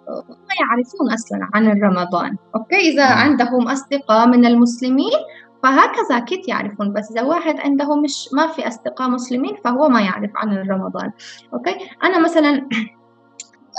هم 0.08 0.46
يعرفون 0.60 1.12
أصلا 1.12 1.48
عن 1.54 1.82
رمضان 1.82 2.36
أوكي؟ 2.56 2.76
إذا 2.76 3.04
عندهم 3.04 3.68
أصدقاء 3.68 4.28
من 4.28 4.46
المسلمين 4.46 5.18
فهكذا 5.62 6.16
أكيد 6.16 6.48
يعرفون. 6.48 6.92
بس 6.92 7.10
إذا 7.10 7.22
واحد 7.22 7.60
عنده 7.60 7.96
مش 7.96 8.28
ما 8.32 8.46
في 8.46 8.68
أصدقاء 8.68 9.10
مسلمين 9.10 9.56
فهو 9.64 9.88
ما 9.88 10.00
يعرف 10.00 10.30
عن 10.34 10.56
رمضان 10.56 11.10
أوكي؟ 11.54 11.76
أنا 12.04 12.18
مثلا 12.18 12.68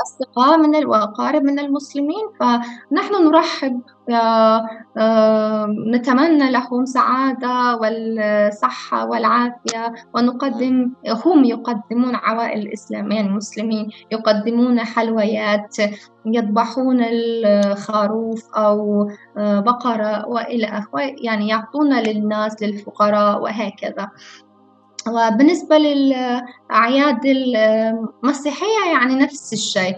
أصدقاء 0.06 0.58
من 0.58 0.86
وأقارب 0.86 1.44
من 1.44 1.60
المسلمين. 1.60 2.26
فنحن 2.40 3.14
نرحب 3.26 3.82
آه، 4.10 5.68
نتمنى 5.94 6.52
لهم 6.52 6.86
سعادة 6.86 7.76
والصحة 7.76 9.06
والعافية. 9.06 9.94
ونقدم 10.14 10.92
هم 11.26 11.44
يقدمون 11.44 12.16
عوائل 12.16 12.60
الإسلام 12.60 13.12
يعني 13.12 13.28
المسلمين 13.28 13.90
يقدمون 14.12 14.80
حلويات 14.80 15.78
يذبحون 16.26 17.00
الخروف 17.02 18.54
أو 18.56 19.10
آه، 19.38 19.60
بقرة 19.60 20.28
وإلى 20.28 20.66
آخره 20.66 21.16
يعني 21.22 21.48
يعطون 21.48 21.94
للناس 21.94 22.64
للفقراء 22.64 23.42
وهكذا. 23.42 24.10
وبالنسبة 25.08 25.78
للأعياد 25.78 27.26
المسيحية 27.26 28.92
يعني 28.94 29.16
نفس 29.16 29.54
الشيء. 29.54 29.96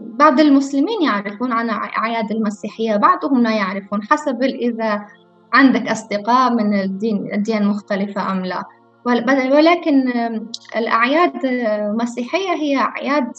بعض 0.00 0.40
المسلمين 0.40 1.02
يعرفون 1.02 1.52
عن 1.52 1.70
أعياد 1.70 2.30
المسيحية 2.30 2.96
بعضهم 2.96 3.42
لا 3.42 3.50
يعرفون 3.50 4.02
حسب 4.02 4.42
إذا 4.42 5.06
عندك 5.52 5.88
أصدقاء 5.88 6.54
من 6.54 6.74
الدين 6.80 7.32
أديان 7.32 7.66
مختلفة 7.66 8.32
أم 8.32 8.44
لا. 8.44 8.64
ولكن 9.52 10.12
الأعياد 10.76 11.44
المسيحية 11.44 12.52
هي 12.52 12.76
أعياد 12.76 13.32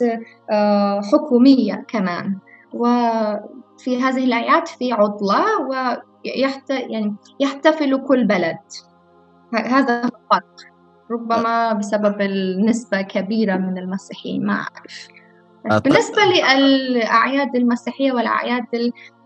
حكومية 1.11 1.85
كمان. 1.87 2.37
وفي 2.73 4.01
هذه 4.01 4.23
الأعياد 4.25 4.67
في 4.67 4.93
عطلة 4.93 5.45
ويحت 5.61 6.69
يعني 6.69 7.15
كل 8.07 8.27
بلد. 8.27 8.57
هذا 9.53 10.03
الفرق. 10.03 10.45
ربما 11.11 11.73
بسبب 11.73 12.21
النسبة 12.21 13.01
كبيرة 13.01 13.57
من 13.57 13.77
المسيحيين 13.77 14.45
ما 14.45 14.53
أعرف. 14.53 15.07
بالنسبة 15.83 16.21
للأعياد 16.23 17.55
المسيحية 17.55 18.11
والأعياد 18.11 18.65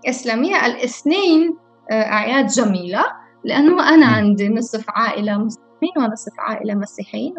الإسلامية 0.05 0.65
الاثنين 0.65 1.57
آه، 1.91 2.03
أعياد 2.03 2.47
جميلة 2.47 3.03
لأنه 3.43 3.89
أنا 3.89 4.05
عندي 4.05 4.49
نصف 4.49 4.85
عائلة 4.89 5.37
مسلمين 5.37 5.93
ونصف 5.97 6.33
عائلة 6.39 6.73
مسيحيين 6.75 7.33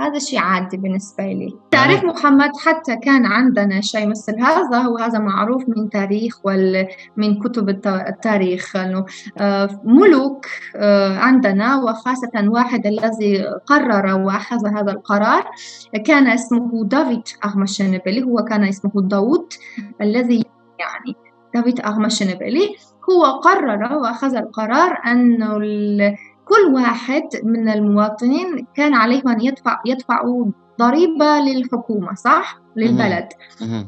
هذا 0.00 0.18
شيء 0.18 0.38
عادي 0.38 0.76
بالنسبة 0.76 1.24
لي. 1.24 1.56
تعرف 1.70 2.04
محمد 2.04 2.50
حتى 2.64 2.96
كان 2.96 3.26
عندنا 3.26 3.80
شيء 3.80 4.06
مثل 4.06 4.40
هذا 4.40 4.86
وهذا 4.86 5.18
معروف 5.18 5.64
من 5.68 5.90
تاريخ 5.90 6.40
ومن 6.44 7.40
كتب 7.40 7.68
التاريخ. 7.86 8.76
أنه 8.76 9.04
آه، 9.38 9.80
ملوك 9.84 10.46
آه، 10.76 11.18
عندنا 11.18 11.76
وخاصة 11.76 12.48
واحد 12.48 12.86
الذي 12.86 13.44
قرر 13.66 14.14
وأخذ 14.20 14.66
هذا 14.66 14.92
القرار 14.92 15.44
كان 16.04 16.26
اسمه 16.26 16.84
دافيد 16.84 17.22
أغمشنبلي 17.44 18.22
هو 18.22 18.36
كان 18.44 18.64
اسمه 18.64 18.92
داود 18.96 19.52
الذي 20.00 20.44
يعني 20.78 21.16
دافيد 21.54 21.80
أغمشنبلي 21.80 22.76
هو 23.10 23.24
قرر 23.24 23.96
وأخذ 23.96 24.36
القرار 24.36 25.00
أنه 25.06 25.58
كل 26.46 26.74
واحد 26.74 27.28
من 27.44 27.68
المواطنين 27.68 28.66
كان 28.74 28.94
عليهم 28.94 29.28
أن 29.28 29.40
يدفع 29.40 29.80
يدفعوا 29.86 30.46
ضريبة 30.78 31.38
للحكومة 31.38 32.14
صح؟ 32.14 32.60
للبلد. 32.76 33.28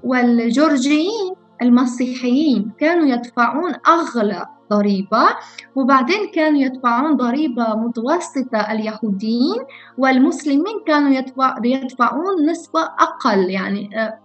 والجورجيين 0.05 1.35
المسيحيين 1.63 2.73
كانوا 2.79 3.07
يدفعون 3.07 3.73
أغلى 3.87 4.47
ضريبة 4.71 5.27
وبعدين 5.75 6.31
كانوا 6.35 6.61
يدفعون 6.61 7.17
ضريبة 7.17 7.75
متوسطة 7.75 8.59
اليهوديين 8.59 9.61
والمسلمين 9.99 10.83
كانوا 10.87 11.11
يدفع 11.11 11.57
يدفعون 11.65 12.51
نسبة 12.51 12.81
أقل 12.81 13.51
يعني 13.51 14.01
آه، 14.01 14.19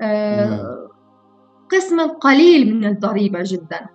آه، 0.00 0.88
قسم 1.72 2.00
قليل 2.00 2.76
من 2.76 2.84
الضريبة 2.84 3.38
جدا. 3.42 3.86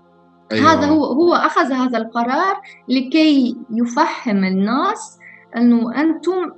أيوة. 0.51 0.71
هذا 0.71 0.87
هو 0.87 1.05
هو 1.05 1.33
أخذ 1.33 1.71
هذا 1.71 1.97
القرار 1.97 2.61
لكي 2.87 3.57
يفهم 3.71 4.43
الناس 4.43 5.19
أنه 5.57 6.01
أنتم 6.01 6.51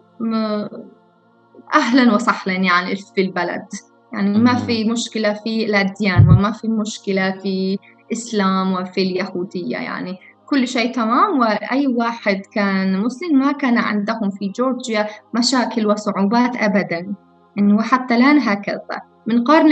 أهلا 1.73 2.15
وسهلا 2.15 2.53
يعني 2.53 2.95
في 2.95 3.21
البلد. 3.21 3.65
يعني 4.13 4.37
ما 4.37 4.55
في 4.55 4.89
مشكلة 4.89 5.33
في 5.33 5.65
الأديان 5.65 6.29
وما 6.29 6.51
في 6.51 6.67
مشكلة 6.67 7.31
في 7.31 7.77
الإسلام 8.05 8.73
وفي 8.73 9.01
اليهودية 9.01 9.77
يعني. 9.77 10.17
كل 10.45 10.67
شيء 10.67 10.93
تمام 10.93 11.39
وأي 11.39 11.87
واحد 11.87 12.41
كان 12.53 12.99
مسلم 12.99 13.39
ما 13.39 13.51
كان 13.51 13.77
عندهم 13.77 14.29
في 14.29 14.51
جورجيا 14.55 15.07
مشاكل 15.33 15.87
وصعوبات 15.87 16.55
أبدا. 16.55 17.15
إنه 17.59 17.81
حتى 17.81 18.15
الآن 18.15 18.39
هكذا. 18.39 19.01
من 19.27 19.43
قرن 19.43 19.71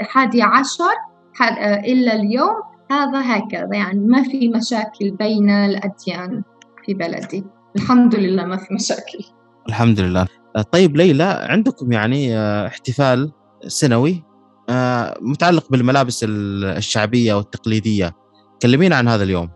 الحادي 0.00 0.42
عشر 0.42 0.94
إلا 1.62 2.14
اليوم 2.14 2.54
هذا 2.90 3.20
هكذا 3.20 3.68
يعني 3.72 4.00
ما 4.00 4.22
في 4.22 4.48
مشاكل 4.48 5.10
بين 5.10 5.50
الأديان 5.50 6.42
في 6.86 6.94
بلدي. 6.94 7.44
الحمد 7.76 8.14
لله 8.14 8.44
ما 8.44 8.56
في 8.56 8.74
مشاكل. 8.74 9.18
الحمد 9.68 10.00
لله. 10.00 10.26
طيب 10.72 10.96
ليلى 10.96 11.46
عندكم 11.50 11.92
يعني 11.92 12.36
آه، 12.36 12.66
احتفال 12.66 13.32
سنوي 13.66 14.24
آه، 14.70 15.18
متعلق 15.20 15.70
بالملابس 15.70 16.24
الشعبية 16.28 17.34
والتقليدية. 17.34 18.12
كلمينا 18.62 18.96
عن 18.96 19.08
هذا 19.08 19.24
اليوم. 19.24 19.50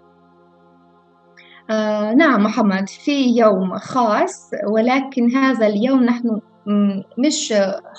آه 1.70 2.12
نعم 2.14 2.42
محمد 2.42 2.88
في 2.88 3.38
يوم 3.38 3.78
خاص 3.78 4.50
ولكن 4.66 5.36
هذا 5.36 5.66
اليوم 5.66 6.04
نحن 6.04 6.40
مش 7.18 7.54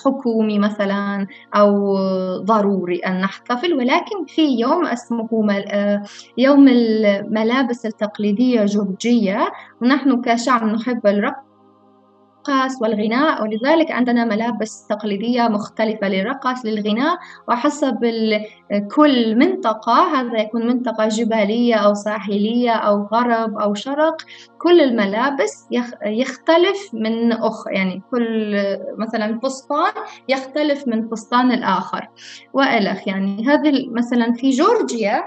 حكومي 0.06 0.60
مثلا 0.60 1.28
أو 1.56 1.98
ضروري 2.38 2.98
أن 2.98 3.22
نحتفل 3.22 3.74
ولكن 3.74 4.26
في 4.28 4.60
يوم 4.60 4.86
اسمه 4.86 5.28
آه، 5.68 6.04
يوم 6.38 6.68
الملابس 6.68 7.86
التقليدية 7.86 8.66
جورجية. 8.66 9.52
ونحن 9.82 10.22
كشعب 10.22 10.64
نحب 10.64 11.08
الرقص. 11.08 11.53
الرقص 12.50 12.82
والغناء 12.82 13.44
ولذلك 13.44 13.92
عندنا 13.92 14.26
ملابس 14.26 14.88
تقليدية 14.88 15.48
مختلفة 15.48 16.08
للرقص 16.08 16.66
للغناء. 16.66 17.18
وحسب 17.48 18.00
كل 18.96 19.36
منطقة 19.36 20.20
هذا 20.20 20.40
يكون 20.40 20.68
منطقة 20.68 21.08
جبالية 21.08 21.76
أو 21.76 21.94
ساحلية 21.94 22.72
أو 22.72 23.04
غرب 23.04 23.58
أو 23.58 23.74
شرق 23.74 24.18
كل 24.58 24.82
الملابس 24.82 25.68
يختلف 26.06 26.90
من 26.94 27.32
أخ 27.32 27.68
يعني 27.68 28.02
كل 28.12 28.56
مثلا 28.98 29.40
فستان 29.40 29.94
يختلف 30.30 30.88
من 30.88 31.10
فستان 31.10 31.52
الآخر. 31.52 32.10
وإلخ 32.54 33.08
يعني 33.08 33.48
هذه 33.48 33.90
مثلا 33.90 34.34
في 34.34 34.50
جورجيا 34.50 35.24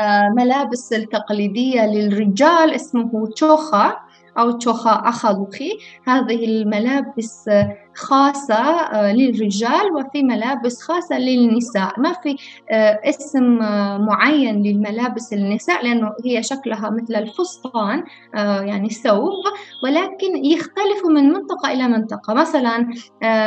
آه، 0.00 0.28
ملابس 0.36 0.92
التقليدية 0.92 1.86
للرجال 1.86 2.74
اسمه 2.74 3.26
تشوخا. 3.26 4.09
أو 4.38 4.50
تشوخا 4.50 4.90
أخلوخي 4.90 5.70
هذه 6.06 6.44
الملابس 6.44 7.48
خاصة 7.94 8.54
آه، 8.54 9.12
للرجال 9.12 9.92
وفي 9.94 10.22
ملابس 10.22 10.82
خاصة 10.82 11.18
للنساء. 11.18 12.00
ما 12.00 12.12
في 12.12 12.36
آه، 12.70 13.00
اسم 13.04 13.62
آه، 13.62 13.98
معين 13.98 14.62
للملابس 14.62 15.32
النساء 15.32 15.84
لأنه 15.84 16.12
هي 16.24 16.42
شكلها 16.42 16.90
مثل 16.90 17.14
الفستان 17.14 18.04
يعني 18.34 18.88
ثوب 18.88 19.44
ولكن 19.84 20.44
يختلف 20.44 21.06
من 21.08 21.32
منطقة 21.32 21.72
إلى 21.72 21.88
منطقة. 21.88 22.34
مثلا 22.34 22.88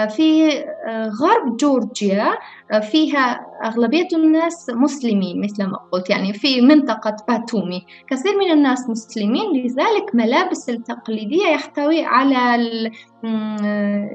في 0.07 0.49
غرب 1.21 1.57
جورجيا 1.57 2.27
فيها 2.79 3.45
أغلبية 3.65 4.07
الناس 4.13 4.69
مسلمين 4.69 5.41
مثل 5.41 5.63
ما 5.63 5.77
قلت 5.91 6.09
يعني 6.09 6.33
في 6.33 6.61
منطقة 6.61 7.15
باتومي. 7.27 7.85
كثير 8.09 8.37
من 8.37 8.51
الناس 8.51 8.89
مسلمين 8.89 9.65
لذلك 9.65 10.15
ملابس 10.15 10.69
التقليدية 10.69 11.47
يحتوي 11.47 12.05
على 12.05 12.91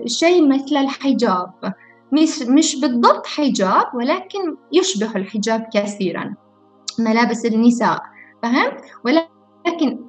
شيء 0.07 0.49
مثل 0.49 0.77
الحجاب. 0.77 1.51
مش 2.13 2.43
مش 2.43 2.81
بالضبط 2.81 3.27
حجاب 3.27 3.95
ولكن 3.95 4.57
يشبه 4.73 5.17
الحجاب 5.17 5.67
كثيرا. 5.75 6.35
ملابس 6.99 7.47
النساء 7.47 8.03
فهمت 8.43 8.81
ولكن 9.05 9.38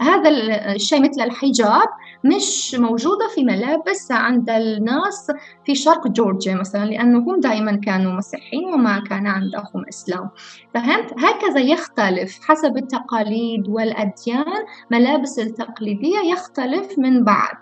هذا 0.01 0.29
الشيء 0.73 1.01
مثل 1.01 1.21
الحجاب 1.21 1.87
مش 2.25 2.75
موجودة 2.75 3.27
في 3.35 3.43
ملابس 3.43 4.11
عند 4.11 4.49
الناس 4.49 5.31
في 5.65 5.75
شرق 5.75 6.07
جورجيا 6.07 6.55
مثلا 6.55 6.85
لأنهم 6.85 7.39
دائما 7.39 7.75
كانوا 7.75 8.11
مسيحيين 8.11 8.65
وما 8.73 9.03
كان 9.09 9.27
عندهم 9.27 9.85
إسلام. 9.89 10.29
فهمت؟ 10.73 11.13
هكذا 11.17 11.59
يختلف 11.59 12.39
حسب 12.43 12.77
التقاليد 12.77 13.67
والأديان 13.67 14.65
ملابس 14.91 15.39
التقليدية 15.39 16.19
يختلف 16.31 16.99
من 16.99 17.23
بعض 17.23 17.57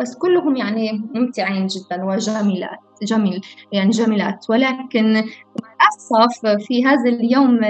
بس 0.00 0.16
كلهم 0.16 0.56
يعني 0.56 1.10
ممتعين 1.14 1.66
جدا 1.66 2.04
وجميلات 2.04 2.78
جميل 3.02 3.40
يعني 3.72 3.90
جميلات. 3.90 4.46
ولكن 4.48 5.04
للأسف 5.06 6.46
في 6.66 6.86
هذا 6.86 7.08
اليوم 7.08 7.60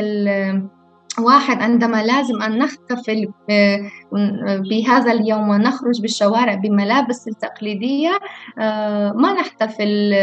واحد 1.18 1.62
عندما 1.62 2.02
لازم 2.02 2.42
أن 2.42 2.58
نحتفل 2.58 3.32
بهذا 4.70 5.12
اليوم 5.12 5.48
ونخرج 5.48 6.00
بالشوارع 6.00 6.54
بملابس 6.54 7.28
التقليدية 7.28 8.18
آه، 8.58 9.12
ما 9.12 9.32
نحتفل 9.32 10.14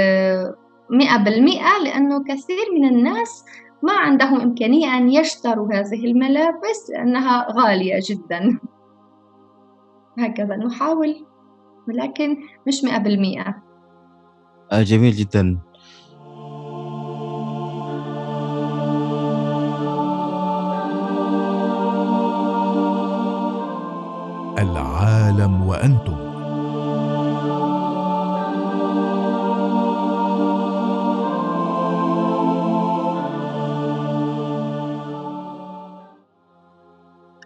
مئة 0.90 1.18
بالمئة 1.18 1.84
لأنه 1.84 2.24
كثير 2.24 2.66
من 2.80 2.88
الناس 2.88 3.46
ما 3.84 3.94
عندهم 3.94 4.42
إمكانية 4.42 4.98
أن 4.98 5.10
يشتروا 5.10 5.74
هذه 5.74 6.06
الملابس 6.06 6.90
لأنها 6.90 7.48
غالية 7.52 8.00
جدا. 8.10 8.60
هكذا 10.20 10.56
نحاول 10.56 11.26
ولكن 11.88 12.38
مش 12.68 12.84
مئة 12.84 12.98
بالمئة. 12.98 13.64
آه، 14.72 14.82
جميل 14.82 15.12
جدا. 15.12 15.60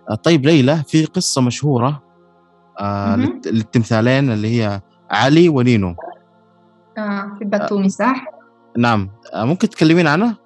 آه، 0.10 0.16
طيب 0.16 0.46
ليلى 0.46 0.84
في 0.88 1.06
قصة 1.06 1.42
مشهورة 1.42 2.04
آه 2.80 3.16
للتمثالين 3.46 4.32
اللي 4.32 4.62
هي 4.62 4.82
علي 5.12 5.50
ونينو 5.50 5.96
آه 6.98 7.36
في 7.40 7.46
باتومي 7.46 7.90
صح؟ 7.90 8.26
نعم 8.78 9.10
آه 9.34 9.46
ممكن 9.46 9.70
تكلمين 9.70 10.08
عنها؟ 10.08 10.43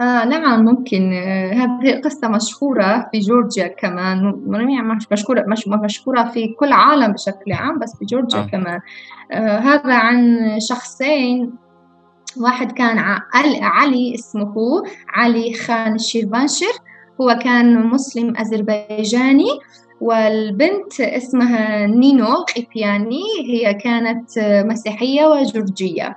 آه 0.00 0.24
نعم 0.24 0.64
ممكن. 0.64 1.12
آه 1.12 1.52
هذه 1.52 2.00
قصة 2.04 2.28
مشهورة 2.28 3.08
في 3.12 3.18
جورجيا 3.18 3.66
كمان. 3.66 4.42
مش 4.96 5.06
مشهورة 5.12 5.44
مش 5.48 5.68
مشهورة 5.68 6.24
في 6.24 6.48
كل 6.48 6.72
عالم 6.72 7.12
بشكل 7.12 7.52
عام 7.52 7.78
بس 7.78 7.96
في 7.98 8.04
جورجيا 8.04 8.40
آه. 8.40 8.46
كمان. 8.46 8.80
آه 9.32 9.58
هذا 9.58 9.94
عن 9.94 10.48
شخصين. 10.60 11.52
واحد 12.40 12.72
كان 12.72 12.98
علي 13.62 14.14
اسمه 14.14 14.82
علي 15.08 15.54
خان 15.54 15.94
الشيربانشر 15.94 16.72
هو 17.20 17.38
كان 17.42 17.86
مسلم 17.86 18.36
أذربيجاني 18.36 19.48
والبنت 20.00 21.00
اسمها 21.00 21.86
نينو 21.86 22.34
قيبياني 22.34 23.22
هي 23.48 23.74
كانت 23.74 24.30
مسيحية 24.38 25.26
وجورجية. 25.26 26.04
آه، 26.06 26.16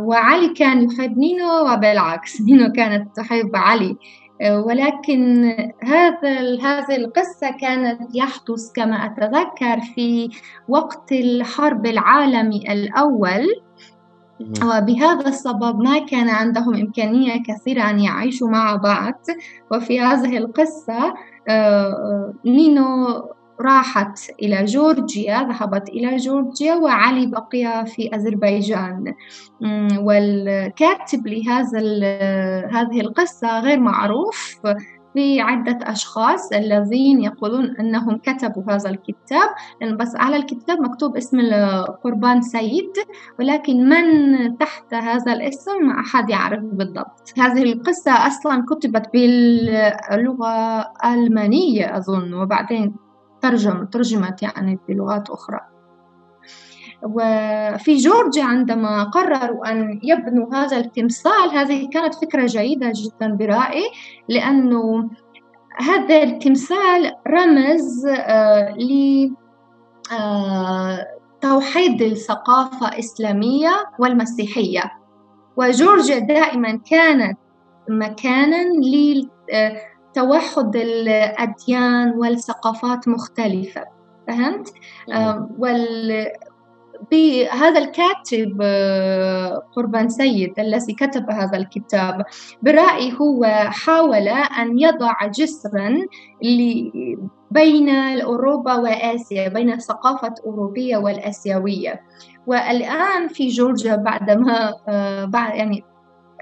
وعلي 0.00 0.48
كان 0.48 0.90
يحب 0.90 1.18
نينو 1.18 1.72
وبالعكس 1.72 2.40
نينو 2.46 2.72
كانت 2.72 3.16
تحب 3.16 3.50
علي. 3.56 3.96
آه، 4.40 4.60
ولكن 4.60 5.44
هذا 5.82 6.40
هذه 6.62 6.96
القصة 6.96 7.50
كانت 7.60 8.00
يحدث 8.14 8.72
كما 8.74 9.06
أتذكر 9.06 9.80
في 9.94 10.30
وقت 10.68 11.12
الحرب 11.12 11.86
العالمي 11.86 12.72
الأول. 12.72 13.46
وبهذا 14.40 15.28
السبب 15.28 15.80
ما 15.80 15.98
كان 15.98 16.28
عندهم 16.28 16.74
إمكانية 16.74 17.42
كثيرة 17.42 17.90
أن 17.90 18.00
يعيشوا 18.00 18.48
مع 18.48 18.76
بعض. 18.76 19.20
وفي 19.72 20.00
هذه 20.00 20.38
القصة 20.38 21.14
نينو 22.44 23.22
راحت 23.62 24.18
إلى 24.42 24.64
جورجيا 24.64 25.42
ذهبت 25.42 25.88
إلى 25.88 26.16
جورجيا 26.16 26.74
وعلي 26.74 27.26
بقي 27.26 27.86
في 27.86 28.14
أذربيجان. 28.14 29.14
والكاتب 29.98 31.26
لهذا 31.26 31.80
هذه 32.72 33.00
القصة 33.00 33.60
غير 33.60 33.80
معروف 33.80 34.60
في 35.14 35.40
عدة 35.40 35.78
أشخاص 35.82 36.52
الذين 36.52 37.22
يقولون 37.22 37.76
أنهم 37.80 38.16
كتبوا 38.16 38.62
هذا 38.68 38.90
الكتاب. 38.90 39.48
لأن 39.80 39.96
بس 39.96 40.16
على 40.16 40.36
الكتاب 40.36 40.80
مكتوب 40.80 41.16
اسم 41.16 41.40
القربان 41.40 42.42
سيد 42.42 42.92
ولكن 43.38 43.88
من 43.88 44.58
تحت 44.58 44.94
هذا 44.94 45.32
الاسم 45.32 45.86
ما 45.86 46.00
أحد 46.00 46.30
يعرف 46.30 46.62
بالضبط. 46.62 47.32
هذه 47.38 47.62
القصة 47.62 48.26
أصلا 48.26 48.64
كتبت 48.70 49.10
باللغة 49.12 50.80
الألمانية 51.04 51.96
أظن 51.96 52.34
وبعدين 52.34 52.94
ترجم 53.42 53.84
ترجمت 53.84 54.42
يعني 54.42 54.78
بلغات 54.88 55.30
أخرى. 55.30 55.60
وفي 57.02 57.96
جورجيا 57.96 58.44
عندما 58.44 59.04
قرروا 59.04 59.70
أن 59.70 60.00
يبنوا 60.02 60.54
هذا 60.54 60.76
التمثال 60.76 61.50
هذه 61.52 61.88
كانت 61.88 62.14
فكرة 62.14 62.46
جيدة 62.46 62.92
جدا 62.94 63.34
برأيي 63.34 63.90
لأنه 64.28 65.10
هذا 65.76 66.22
التمثال 66.22 67.14
رمز 67.28 68.06
آه، 68.06 68.74
ل 68.78 69.30
آه، 70.12 71.06
توحيد 71.40 72.02
الثقافة 72.02 72.88
الإسلامية 72.88 73.70
والمسيحية. 73.98 74.92
وجورجيا 75.56 76.18
دائما 76.18 76.80
كانت 76.90 77.38
مكانا 77.88 78.62
لتوحد 80.12 80.76
الأديان 80.76 82.10
والثقافات 82.10 83.08
مختلفة. 83.08 83.84
فهمت؟ 84.28 84.68
آه، 85.12 85.50
وال 85.58 86.26
بهذا 87.10 87.78
الكاتب 87.78 88.58
آه، 88.62 89.62
قربان 89.76 90.08
سيد 90.08 90.60
الذي 90.60 90.92
كتب 90.92 91.30
هذا 91.30 91.56
الكتاب 91.56 92.24
برأيي 92.62 93.12
هو 93.20 93.44
حاول 93.68 94.28
أن 94.28 94.78
يضع 94.78 95.14
جسرا 95.26 95.98
بين 97.50 97.88
أوروبا 98.20 98.74
وآسيا 98.74 99.48
بين 99.48 99.72
الثقافة 99.72 100.28
الأوروبية 100.28 100.96
والآسيوية. 100.96 102.00
والآن 102.46 103.28
في 103.28 103.48
جورجيا 103.48 103.96
بعدما 103.96 104.74
آه، 104.88 105.24
بعد 105.24 105.54
يعني 105.54 105.84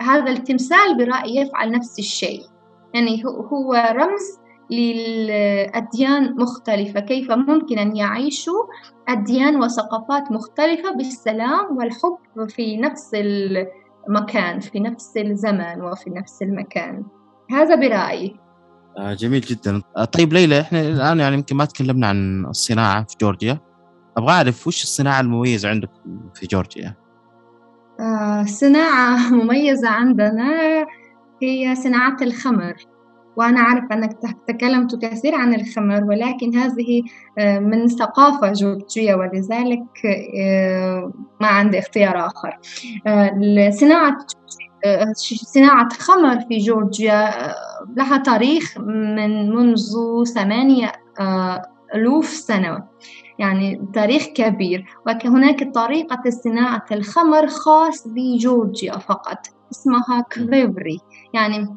هذا 0.00 0.30
التمثال 0.30 0.96
برأيي 0.98 1.36
يفعل 1.36 1.70
نفس 1.70 1.98
الشيء. 1.98 2.49
يعني 2.94 3.24
هو 3.24 3.92
رمز 3.92 4.40
للأديان 4.70 6.36
مختلفة. 6.36 7.00
كيف 7.00 7.30
ممكن 7.30 7.78
أن 7.78 7.96
يعيشوا 7.96 8.64
أديان 9.08 9.56
وثقافات 9.62 10.32
مختلفة 10.32 10.94
بالسلام 10.94 11.76
والحب 11.76 12.48
في 12.48 12.76
نفس 12.76 13.10
المكان 13.14 14.60
في 14.60 14.80
نفس 14.80 15.16
الزمن 15.16 15.82
وفي 15.82 16.10
نفس 16.10 16.42
المكان؟ 16.42 17.04
هذا 17.50 17.74
برأيي. 17.74 18.36
آه 18.98 19.14
جميل 19.14 19.40
جدا. 19.40 19.82
آه 19.96 20.04
طيب 20.04 20.32
ليلى 20.32 20.60
إحنا 20.60 20.80
الآن 20.80 21.20
يعني 21.20 21.34
يمكن 21.34 21.56
ما 21.56 21.64
تكلمنا 21.64 22.06
عن 22.06 22.46
الصناعة 22.46 23.04
في 23.04 23.16
جورجيا. 23.20 23.58
أبغى 24.16 24.32
أعرف 24.32 24.66
وش 24.66 24.82
الصناعة 24.82 25.20
المميزة 25.20 25.68
عندكم 25.68 26.20
في 26.34 26.46
جورجيا؟ 26.46 26.94
آه 28.00 28.44
صناعة 28.44 29.16
مميزة 29.34 29.88
عندنا 29.88 30.86
هي 31.42 31.74
صناعة 31.74 32.16
الخمر 32.22 32.74
وأنا 33.36 33.60
أعرف 33.60 33.92
أنك 33.92 34.18
تكلمت 34.48 35.04
كثير 35.04 35.34
عن 35.34 35.54
الخمر 35.54 36.04
ولكن 36.04 36.56
هذه 36.56 37.02
آه، 37.38 37.58
من 37.58 37.88
ثقافة 37.88 38.52
جورجية 38.52 39.14
ولذلك 39.14 40.06
آه، 40.40 41.12
ما 41.40 41.46
عندي 41.46 41.78
اختيار 41.78 42.26
آخر. 42.26 42.58
آه، 43.06 43.70
صناعة 43.70 44.16
صناعة 45.24 45.88
خمر 45.88 46.40
في 46.40 46.58
جورجيا 46.58 47.30
لها 47.96 48.16
تاريخ 48.16 48.78
من 48.78 49.50
منذ 49.50 49.78
ثمانية 50.34 50.92
ألوف 51.94 52.26
سنة 52.26 52.84
يعني 53.38 53.88
تاريخ 53.94 54.26
كبير. 54.26 54.84
وهناك 55.06 55.74
طريقة 55.74 56.30
صناعة 56.30 56.84
الخمر 56.92 57.46
خاص 57.46 58.08
بجورجيا 58.08 58.98
فقط. 58.98 59.59
اسمها 59.70 60.20
كريفري 60.32 61.00
يعني 61.34 61.68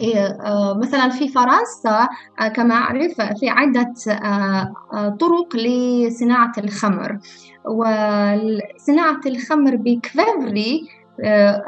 إيه، 0.00 0.26
آه، 0.26 0.78
مثلا 0.78 1.08
في 1.08 1.28
فرنسا 1.28 2.08
آه، 2.40 2.48
كما 2.48 2.74
أعرف 2.74 3.20
في 3.20 3.48
عدة 3.48 3.94
آه، 4.08 5.16
طرق 5.20 5.56
لصناعة 5.56 6.52
الخمر. 6.58 7.18
وصناعة 7.64 9.20
الخمر 9.26 9.76
بكفيفري 9.76 10.88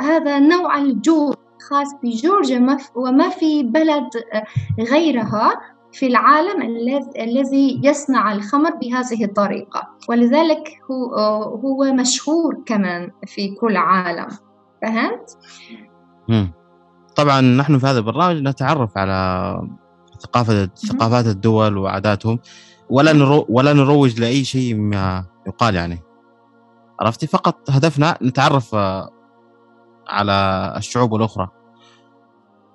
هذا 0.01 0.39
نوع 0.39 0.79
الجور 0.79 1.37
خاص 1.71 1.87
بجورجيا 2.03 2.77
وما 2.95 3.29
في 3.29 3.63
بلد 3.63 4.09
غيرها 4.91 5.61
في 5.93 6.07
العالم 6.07 6.63
الذي 7.19 7.81
يصنع 7.85 8.33
الخمر 8.33 8.71
بهذه 8.71 9.25
الطريقة. 9.25 9.89
ولذلك 10.09 10.69
هو 11.65 11.85
مشهور 11.95 12.63
كمان 12.67 13.11
في 13.27 13.55
كل 13.55 13.77
عالم. 13.77 14.29
فهمت؟ 14.83 15.39
طبعا 17.17 17.41
نحن 17.41 17.79
في 17.79 17.87
هذا 17.87 17.99
البرنامج 17.99 18.43
نتعرف 18.43 18.99
على 18.99 19.61
ثقافة 20.21 20.67
ثقافات 20.67 21.27
الدول 21.27 21.79
وعاداتهم 21.79 22.39
ولا 22.91 23.13
نرو 23.13 23.47
ولا 23.49 23.73
نروج 23.73 24.21
لأي 24.21 24.45
شيء 24.45 24.75
ما 24.77 25.25
يقال 25.47 25.75
يعني. 25.75 26.03
عرفتي؟ 27.01 27.27
فقط 27.27 27.71
هدفنا 27.71 28.19
نتعرف 28.23 28.75
على 30.09 30.75
الشعوب 30.77 31.15
الأخرى. 31.15 31.49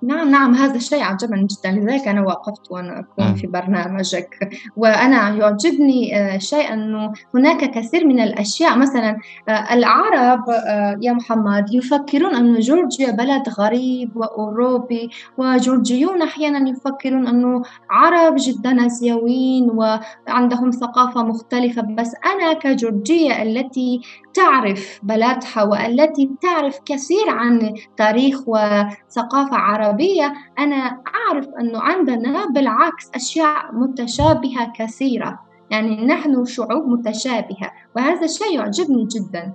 نعم 0.02 0.30
نعم 0.30 0.54
هذا 0.54 0.76
الشيء 0.76 1.02
عجبني 1.02 1.46
جدا 1.46 1.70
لذلك 1.70 2.08
أنا 2.08 2.22
وقفت 2.22 2.70
وأنا 2.70 3.00
أكون 3.00 3.34
في 3.34 3.46
برنامجك. 3.46 4.38
وأنا 4.76 5.28
يعجبني 5.28 6.18
آه، 6.18 6.38
شيء 6.38 6.72
أنه 6.72 7.12
هناك 7.34 7.70
كثير 7.70 8.06
من 8.06 8.20
الأشياء 8.20 8.78
مثلا 8.78 9.16
آه، 9.48 9.74
العرب 9.74 10.50
آه، 10.50 10.98
يا 11.00 11.12
محمد 11.12 11.74
يفكرون 11.74 12.34
أن 12.34 12.60
جورجيا 12.60 13.10
بلد 13.10 13.48
غريب 13.48 14.16
وأوروبي 14.16 15.10
وجورجيون 15.38 16.22
أحيانا 16.22 16.70
يفكرون 16.70 17.26
أنه 17.26 17.62
عرب 17.90 18.34
جدا 18.38 18.86
آسيويين 18.86 19.70
وعندهم 19.70 20.70
ثقافة 20.70 21.22
مختلفة. 21.22 21.82
بس 21.82 22.14
أنا 22.26 22.52
كجورجية 22.52 23.42
التي 23.42 24.00
تعرف 24.34 25.00
بلدها 25.02 25.62
والتي 25.62 26.30
تعرف 26.42 26.78
كثير 26.84 27.28
عن 27.28 27.74
تاريخ 27.96 28.40
وثقافة 28.46 29.56
عربية 29.56 30.32
أنا 30.58 31.02
أعرف 31.14 31.48
أنه 31.60 31.80
عندنا 31.80 32.46
بالعكس 32.46 33.10
أشياء 33.14 33.74
متشابهة 33.74 34.72
كثيرة 34.78 35.38
يعني 35.70 36.06
نحن 36.06 36.44
شعوب 36.44 36.88
متشابهة 36.88 37.72
وهذا 37.96 38.24
الشيء 38.24 38.54
يعجبني 38.54 39.04
جدا. 39.04 39.52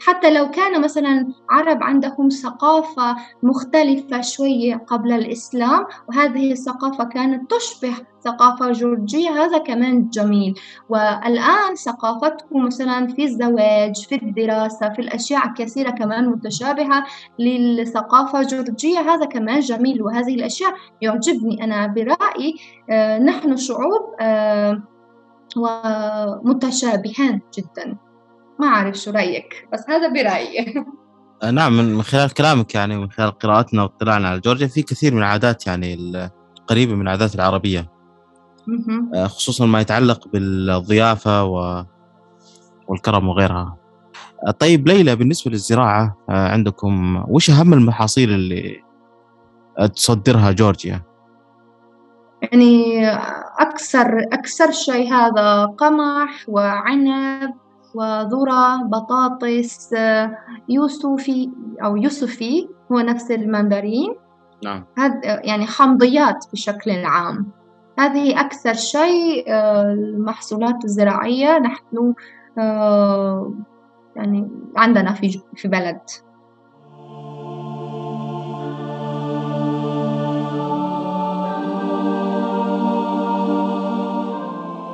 حتى 0.00 0.30
لو 0.30 0.50
كان 0.50 0.80
مثلا 0.80 1.26
عرب 1.50 1.82
عندهم 1.82 2.28
ثقافة 2.28 3.16
مختلفة 3.42 4.20
شوية 4.20 4.76
قبل 4.76 5.12
الإسلام 5.12 5.86
وهذه 6.08 6.52
الثقافة 6.52 7.04
كانت 7.04 7.50
تشبه 7.54 7.94
ثقافة 8.24 8.72
جورجية 8.72 9.30
هذا 9.30 9.58
كمان 9.58 10.08
جميل. 10.08 10.54
والآن 10.88 11.74
ثقافتهم 11.74 12.66
مثلا 12.66 13.06
في 13.06 13.24
الزواج 13.24 14.06
في 14.06 14.14
الدراسة 14.14 14.88
في 14.88 14.98
الأشياء 14.98 15.54
كثيرة 15.54 15.90
كمان 15.90 16.28
متشابهة 16.28 17.04
للثقافة 17.38 18.40
الجورجية 18.40 18.98
هذا 18.98 19.26
كمان 19.26 19.60
جميل. 19.60 20.02
وهذه 20.02 20.34
الأشياء 20.34 20.74
يعجبني. 21.02 21.64
أنا 21.64 21.86
برأيي 21.86 22.54
آه، 22.90 23.18
نحن 23.18 23.56
شعوب 23.56 24.14
آه، 24.20 24.82
ومتشابهان 25.56 27.40
جدا. 27.58 28.05
ما 28.60 28.66
أعرف 28.66 28.96
شو 28.96 29.10
رأيك 29.10 29.68
بس 29.72 29.84
هذا 29.88 30.08
برأيي. 30.08 30.84
آه، 31.42 31.50
نعم 31.60 31.76
من 31.76 32.02
خلال 32.02 32.30
كلامك 32.30 32.74
يعني 32.74 32.96
ومن 32.96 33.10
خلال 33.10 33.30
قراءتنا 33.30 33.82
واطلاعنا 33.82 34.28
على 34.28 34.40
جورجيا 34.40 34.66
في 34.66 34.82
كثير 34.82 35.14
من 35.14 35.18
العادات 35.18 35.66
يعني 35.66 35.94
القريبة 36.58 36.94
من 36.94 37.02
العادات 37.02 37.34
العربية. 37.34 37.90
آه، 39.14 39.26
خصوصا 39.26 39.66
ما 39.66 39.80
يتعلق 39.80 40.28
بالضيافة 40.28 41.44
و... 41.44 41.84
والكرم 42.88 43.28
وغيرها. 43.28 43.76
آه، 44.46 44.50
طيب 44.50 44.88
ليلى 44.88 45.16
بالنسبة 45.16 45.50
للزراعة 45.50 46.16
عندكم 46.28 47.24
وش 47.28 47.50
أهم 47.50 47.72
المحاصيل 47.72 48.30
اللي 48.30 48.82
تصدرها 49.94 50.52
جورجيا؟ 50.52 51.02
يعني 52.42 53.08
أكثر 53.58 54.18
أكثر 54.32 54.70
شيء 54.70 55.12
هذا 55.12 55.64
قمح 55.64 56.44
وعنب 56.48 57.54
وذرة 57.96 58.82
بطاطس 58.82 59.94
يوسفي 60.68 61.50
أو 61.84 61.96
يوسفي 61.96 62.68
هو 62.92 63.00
نفس 63.00 63.30
المندرين. 63.30 64.14
نعم. 64.64 64.84
هذا 64.98 65.20
يعني 65.24 65.66
حمضيات 65.66 66.44
بشكل 66.52 67.04
عام. 67.04 67.46
هذه 67.98 68.40
أكثر 68.40 68.74
شيء 68.74 69.44
آه، 69.48 69.92
المحصولات 69.92 70.84
الزراعية 70.84 71.58
نحن 71.58 72.14
آه، 72.58 73.54
يعني 74.16 74.48
عندنا 74.76 75.12
في 75.12 75.40
في 75.56 75.68
بلد. 75.68 76.00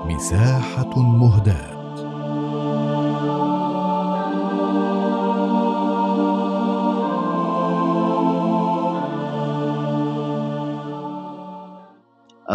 مساحة 0.06 0.98
مهداة. 0.98 1.71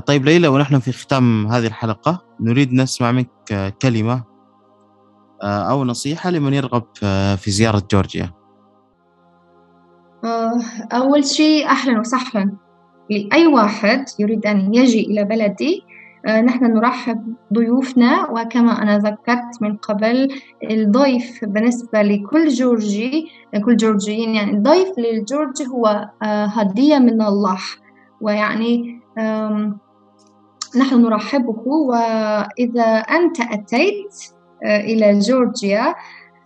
طيب 0.08 0.26
ليلى 0.26 0.48
ونحن 0.48 0.80
في 0.80 0.92
ختام 0.92 1.48
هذه 1.48 1.68
الحلقة. 1.68 2.24
نريد 2.40 2.74
نسمع 2.74 3.12
منك 3.12 3.76
كلمة 3.82 4.24
آه، 5.44 5.72
أو 5.72 5.86
نصيحة 5.86 6.30
لمن 6.30 6.54
يرغب 6.54 6.84
في 7.38 7.52
زيارة 7.52 7.84
جورجيا. 7.92 8.32
آه، 10.24 10.60
أول 10.92 11.26
شيء 11.26 11.68
أهلا 11.68 12.00
وسهلا. 12.00 12.52
لأي 13.10 13.48
واحد 13.48 14.06
يريد 14.20 14.46
أن 14.46 14.74
يجي 14.74 15.02
إلى 15.02 15.24
بلدي 15.24 15.84
آه، 16.26 16.42
نحن 16.42 16.66
نرحب 16.66 17.36
ضيوفنا 17.54 18.30
وكما 18.30 18.82
أنا 18.82 18.98
ذكرت 18.98 19.62
من 19.62 19.78
قبل 19.78 20.28
الضيف 20.72 21.46
بالنسبة 21.46 22.02
لكل 22.02 22.48
جورجي 22.48 23.28
كل 23.66 23.78
جورجيين 23.78 24.36
يعني 24.36 24.52
الضيف 24.52 24.88
للجورجي 24.98 25.68
هو 25.68 26.10
هدية 26.24 26.98
من 27.00 27.22
الله. 27.22 27.60
ويعني 28.22 29.02
نحن 30.78 31.02
نرحبه 31.02 31.68
وإذا 31.68 32.86
أنت 32.98 33.42
أتيت 33.42 34.16
آه، 34.64 34.80
إلى 34.80 35.20
جورجيا 35.20 35.96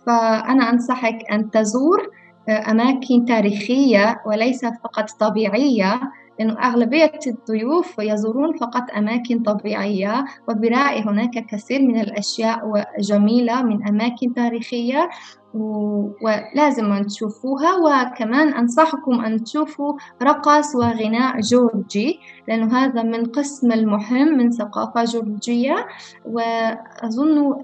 فأنا 0.06 0.70
أنصحك 0.70 1.18
أن 1.32 1.50
تزور 1.50 2.10
آه، 2.48 2.70
أماكن 2.70 3.24
تاريخية 3.24 4.22
وليس 4.26 4.64
فقط 4.64 5.10
طبيعية 5.10 6.00
لأنه 6.42 6.68
أغلبية 6.68 7.20
الضيوف 7.26 7.98
يزورون 7.98 8.56
فقط 8.56 8.90
أماكن 8.96 9.42
طبيعية 9.42 10.24
وبرأيي 10.48 11.02
هناك 11.02 11.46
كثير 11.46 11.82
من 11.82 12.00
الأشياء 12.00 12.84
جميلة 12.98 13.62
من 13.62 13.88
أماكن 13.88 14.34
تاريخية 14.34 15.10
ولازم 15.54 16.92
أن 16.92 17.06
تشوفوها. 17.06 17.76
وكمان 17.76 18.48
أنصحكم 18.48 19.20
أن 19.20 19.44
تشوفوا 19.44 19.94
رقص 20.22 20.76
وغناء 20.76 21.40
جورجي 21.40 22.20
لأنه 22.48 22.78
هذا 22.78 23.02
من 23.02 23.24
قسم 23.24 23.72
المهم 23.72 24.38
من 24.38 24.50
ثقافة 24.50 25.04
جورجية. 25.04 25.86
وأظن 26.24 27.54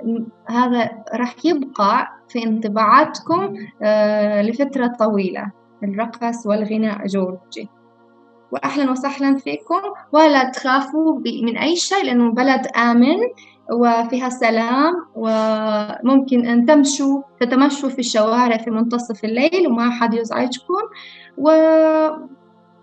هذا 0.48 0.90
راح 1.14 1.34
يبقى 1.44 2.08
في 2.28 2.44
انطباعاتكم 2.44 3.54
آه، 3.82 4.42
لفترة 4.42 4.86
طويلة 4.86 5.52
الرقص 5.84 6.46
والغناء 6.46 7.06
جورجي. 7.06 7.68
وأهلا 8.52 8.90
وسهلا 8.90 9.36
فيكم 9.36 9.80
ولا 10.12 10.44
تخافوا 10.50 11.20
من 11.42 11.58
أي 11.58 11.76
شيء 11.76 12.04
لأنه 12.04 12.32
بلد 12.32 12.66
آمن 12.76 13.16
وفيها 13.72 14.28
سلام 14.28 14.94
وممكن 15.14 16.46
أن 16.46 16.66
تمشوا 16.66 17.22
تتمشوا 17.40 17.88
في 17.88 17.98
الشوارع 17.98 18.56
في 18.56 18.70
منتصف 18.70 19.24
الليل 19.24 19.66
وما 19.66 19.88
أحد 19.88 20.14
يزعجكم. 20.14 20.74
و 21.38 21.50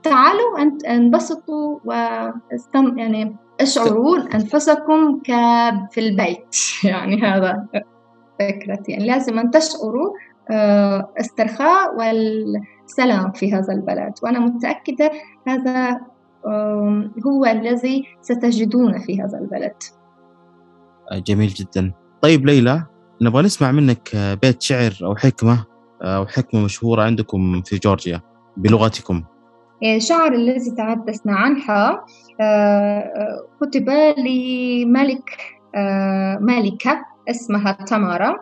تعالوا 0.04 0.60
أنت- 0.60 0.90
انبسطوا 0.90 1.80
واستم 1.86 2.98
يعني 3.00 3.36
اشعروا 3.62 4.18
أنفسكم 4.36 5.20
كفي 5.24 5.98
البيت. 6.00 6.56
يعني 6.84 7.22
هذا 7.22 7.66
فكرتي. 8.40 8.92
يعني 8.92 9.08
لازم 9.08 9.40
أن 9.40 9.52
تشعروا 9.52 10.14
آه، 10.52 11.10
استرخاء 11.20 11.96
والسلام 12.86 13.32
في 13.32 13.54
هذا 13.54 13.74
البلد. 13.74 14.14
وأنا 14.24 14.40
متأكدة 14.40 15.12
هذا 15.48 16.02
هو 17.26 17.46
الذي 17.46 18.04
ستجدونه 18.22 19.00
في 19.00 19.22
هذا 19.22 19.38
البلد. 19.38 19.76
آه، 21.12 21.20
جميل 21.20 21.48
جدا. 21.50 21.92
طيب 22.22 22.46
ليلى 22.46 22.84
نبغى 23.22 23.44
نسمع 23.44 23.72
منك 23.72 24.16
آه، 24.16 24.34
بيت 24.34 24.62
شعر 24.62 24.94
أو 25.04 25.16
حكمة 25.16 25.66
آه، 26.02 26.18
أو 26.18 26.26
حكمة 26.26 26.64
مشهورة 26.64 27.04
عندكم 27.04 27.62
في 27.62 27.78
جورجيا 27.78 28.22
بلغتكم. 28.58 29.24
الشعر 29.84 30.34
الذي 30.34 30.72
تحدثنا 30.72 31.36
عنها 31.36 32.06
كتب 33.62 33.90
لملك 34.18 35.30
ملكة 36.42 37.06
اسمها 37.30 37.72
تمارا 37.72 38.40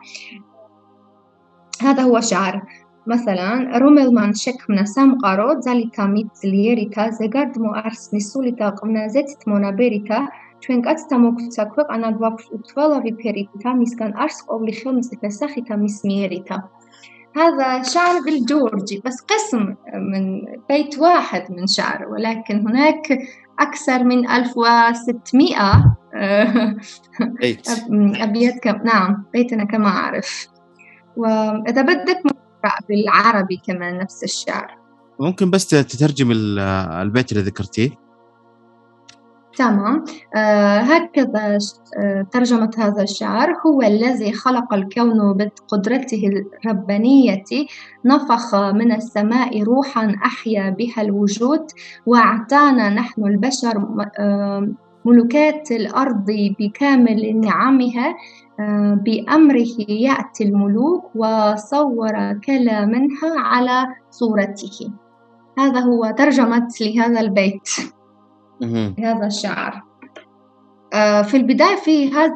هذا 1.82 2.04
هو 2.04 2.20
شعر. 2.20 2.62
مثلا 3.07 3.79
روملمان 3.79 4.35
شك 4.35 4.61
من 4.69 4.85
سام 4.87 5.19
قارود 5.19 5.61
زالي 5.61 5.91
تاميت 5.95 6.45
ليريتا 6.45 7.11
زيغارد 7.11 7.59
مو 7.59 7.75
أرس 7.75 8.15
نسوليتا 8.15 8.69
قمنا 8.69 9.09
زيت 9.09 9.31
مونابيريتا 9.47 10.29
ჩვენ 10.65 10.81
კაცთა 10.87 11.17
მოგვცა 11.23 11.65
ქვეყანა 11.75 12.09
გვაქვს 12.19 12.47
უთვალავი 12.57 13.13
ფერითა 13.21 13.75
მისგან 13.81 14.15
არს 14.25 14.39
ყოვლი 14.49 14.73
ხელმწიფე 14.81 15.31
სახითა 15.41 15.75
მის 15.83 15.97
მიერითა 16.09 16.59
هذا 17.39 17.83
شعر 17.83 18.21
بالجورجي 18.25 19.03
بس 19.05 19.17
قسم 19.31 19.75
من 19.95 20.25
بيت 20.69 20.99
واحد 20.99 21.53
من 21.53 21.67
شعر 21.67 22.09
ولكن 22.09 22.67
هناك 22.69 23.19
أكثر 23.59 24.05
من 24.05 24.29
1600 24.31 25.97
آه، 26.15 26.77
بيت 27.41 27.69
أبيات 28.27 28.59
كم 28.63 28.77
نعم 28.85 29.25
بيتنا 29.33 29.65
كما 29.65 29.89
أعرف 29.89 30.49
وإذا 31.17 31.83
بدك 31.83 32.21
نقرأ 32.27 32.42
بالعربي 32.90 33.62
كمان 33.68 33.98
نفس 33.98 34.24
الشعر. 34.24 34.78
ممكن 35.20 35.52
بس 35.52 35.68
تترجم 35.68 36.32
ال- 36.32 36.60
البيت 37.02 37.32
اللي 37.32 37.44
ذكرتيه. 37.44 37.90
تمام. 39.58 40.04
آه 40.36 40.80
هكذا 40.80 41.58
آه 41.98 42.28
ترجمة 42.32 42.72
هذا 42.78 43.02
الشعر. 43.04 43.54
هو 43.68 43.82
الذي 43.82 44.34
خلق 44.34 44.74
الكون 44.74 45.38
بقدرته 45.38 46.30
الربانية. 46.66 47.44
نفخ 48.06 48.56
من 48.56 48.92
السماء 48.92 49.64
روحا 49.64 50.16
أحيا 50.26 50.70
بها 50.70 51.02
الوجود 51.02 51.66
وأعطانا 52.06 52.90
نحن 52.90 53.24
البشر 53.26 53.88
آه 54.20 54.68
ملكات 55.06 55.72
الأرض 55.72 56.26
بكامل 56.60 57.40
نعمها. 57.40 58.16
بأمره 58.94 59.76
يأتي 59.90 60.44
الملوك 60.44 61.16
وصور 61.16 62.34
كلا 62.34 62.86
منها 62.86 63.40
على 63.40 63.88
صورته. 64.12 64.92
هذا 65.60 65.80
هو 65.80 66.16
ترجمة 66.18 66.68
لهذا 66.82 67.20
البيت. 67.20 67.70
هذا 69.00 69.26
الشعر. 69.26 69.82
آه، 70.94 71.22
في 71.22 71.38
البداية 71.38 71.76
في 71.76 72.14
هذا 72.14 72.34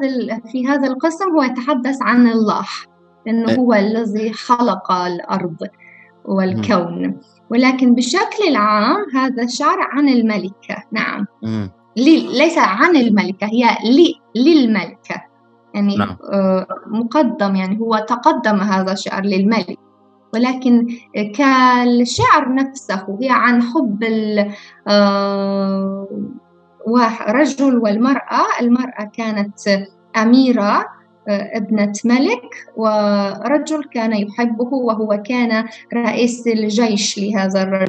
في 0.52 0.66
هذا 0.66 0.86
القسم 0.86 1.30
هو 1.30 1.42
يتحدث 1.42 1.98
عن 2.02 2.26
الله 2.26 2.66
إنه 3.28 3.48
إيه. 3.48 3.58
هو 3.58 3.74
الذي 3.74 4.32
خلق 4.32 4.92
الأرض 4.92 5.56
والكون. 6.24 7.20
ولكن 7.50 7.94
بشكل 7.94 8.48
العام 8.48 9.06
هذا 9.14 9.42
الشعر 9.42 9.78
عن 9.80 10.08
الملكة 10.08 10.84
نعم. 10.92 11.26
ليس 11.96 12.58
عن 12.58 12.96
الملكة 12.96 13.46
هي 13.46 13.64
للملكة. 14.36 15.27
يعني 15.78 15.96
نعم. 15.96 16.16
آه، 16.32 16.66
مقدم 16.86 17.56
يعني 17.56 17.80
هو 17.80 18.06
تقدم 18.08 18.60
هذا 18.60 18.92
الشعر 18.92 19.22
للملك. 19.24 19.78
ولكن 20.34 20.86
كالشعر 21.34 22.54
نفسه 22.54 23.18
هي 23.20 23.28
عن 23.30 23.62
حب 23.62 24.02
ال- 24.02 24.52
آه، 24.88 26.08
والمرأة. 27.78 28.46
المرأة 28.60 29.10
كانت 29.12 29.60
أميرة 30.16 30.86
آه، 31.28 31.50
ابنة 31.56 31.92
ملك 32.04 32.42
ورجل 32.76 33.84
كان 33.84 34.12
يحبه 34.12 34.74
وهو 34.74 35.22
كان 35.26 35.68
رئيس 35.94 36.46
الجيش 36.46 37.18
لهذا 37.18 37.62
الرجل. 37.62 37.88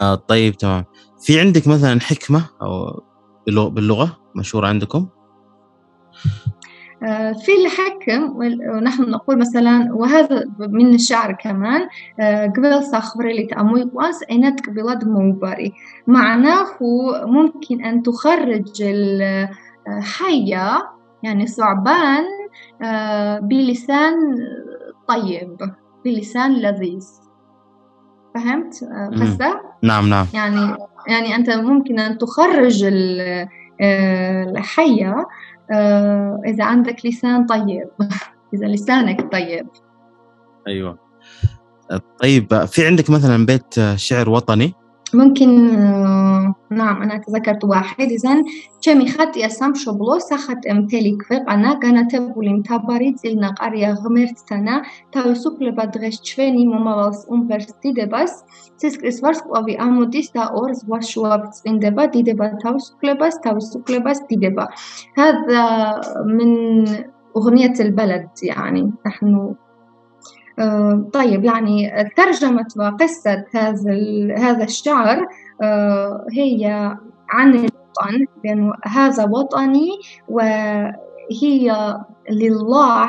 آه 0.00 0.14
طيب 0.14 0.54
تمام. 0.56 0.84
في 1.20 1.40
عندك 1.40 1.68
مثلا 1.68 2.00
حكمة 2.00 2.44
أو 2.62 3.02
باللغة 3.46 4.16
مشهورة 4.34 4.66
عندكم؟ 4.66 5.08
آه، 7.02 7.32
في 7.32 7.52
الحكم 7.52 8.36
ونحن 8.36 9.02
نقول 9.02 9.38
مثلا 9.38 9.88
وهذا 9.94 10.44
من 10.58 10.94
الشعر 10.94 11.32
كمان 11.32 11.88
آه، 12.20 12.46
قبل 12.46 12.82
صخبري 12.82 13.44
لتأموي 13.44 13.82
قواس 13.82 14.22
أينت 14.30 14.66
قبلت 14.66 15.04
موبري. 15.04 15.72
معناه 16.06 16.66
ممكن 17.26 17.84
أن 17.84 18.02
تخرج 18.02 18.82
الحية 19.88 20.82
يعني 21.22 21.46
ثعبان 21.46 22.24
آه، 22.82 23.38
بلسان 23.38 24.14
طيب 25.08 25.56
بلسان 26.04 26.52
لذيذ. 26.52 27.06
فهمت؟ 28.34 28.82
آه،. 28.82 29.10
قصة؟ 29.20 29.60
نعم 29.82 30.08
نعم. 30.08 30.26
يعني 30.34 30.76
يعني 31.08 31.34
أنت 31.34 31.50
ممكن 31.50 32.00
أن 32.00 32.18
تخرج 32.18 32.84
آه، 32.84 33.48
الحية 34.50 35.26
آه، 35.72 36.40
إذا 36.46 36.64
عندك 36.64 37.06
لسان 37.06 37.46
طيب 37.46 37.88
إذا 38.54 38.66
لسانك 38.66 39.32
طيب. 39.32 39.66
أيوة. 40.68 40.98
طيب 42.22 42.64
في 42.64 42.86
عندك 42.86 43.10
مثلا 43.10 43.46
بيت 43.46 43.74
شعر 43.94 44.30
وطني؟ 44.30 44.74
ممكن 45.14 45.68
آه، 45.68 46.15
نعم 46.70 47.02
أنا 47.02 47.18
تذكرت 47.18 47.64
واحد 47.64 48.00
إذن 48.10 48.44
كمي 48.82 49.08
خط 49.08 49.36
يسام 49.36 49.74
شبلو 49.74 50.18
سخت 50.18 50.66
امتلك 50.70 51.22
فق 51.30 51.50
أنا 51.50 51.74
كانت 51.74 52.16
بولين 52.16 52.62
تباريت 52.62 53.18
زلنا 53.18 53.48
قرية 53.50 53.92
غمرت 53.92 54.38
سنة 54.50 54.82
تاوسوك 55.12 55.62
لبدغش 55.62 56.20
تشفيني 56.20 56.66
مماوس 56.66 57.30
أمبرستي 57.32 57.92
دبس 57.92 58.44
سيسك 58.76 59.04
إسفارس 59.04 59.40
قوي 59.40 59.80
أموديس 59.80 60.32
دا 60.32 60.40
أورز 60.40 60.84
وشواب 60.88 61.50
تسفين 61.50 61.78
دبا 61.78 62.04
دي 62.04 62.22
دبا 62.22 62.58
تاوسوك 62.62 63.04
لبس 63.04 63.40
تاوسوك 63.40 63.90
لبس 63.90 64.20
دي 64.30 64.36
دبا. 64.36 64.68
هذا 65.16 66.00
من 66.24 66.84
أغنية 67.36 67.74
البلد 67.80 68.28
يعني 68.42 68.92
نحن 69.06 69.54
آه، 70.58 71.08
طيب 71.12 71.44
يعني 71.44 71.92
ترجمة 72.16 72.66
وقصة 72.78 73.44
هذا 73.54 73.90
ال- 73.92 74.34
هذا 74.38 74.64
الشعر. 74.64 75.26
هي 76.32 76.96
عن 77.30 77.54
الوطن 77.54 78.26
لأنه 78.44 78.72
هذا 78.84 79.24
وطني 79.24 79.90
وهي 80.28 81.96
لله 82.30 83.08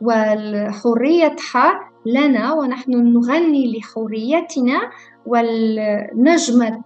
والحريتها 0.00 1.80
لنا 2.06 2.52
ونحن 2.52 2.92
نغني 2.92 3.78
لحريتنا 3.78 4.80
والنجمة 5.26 6.82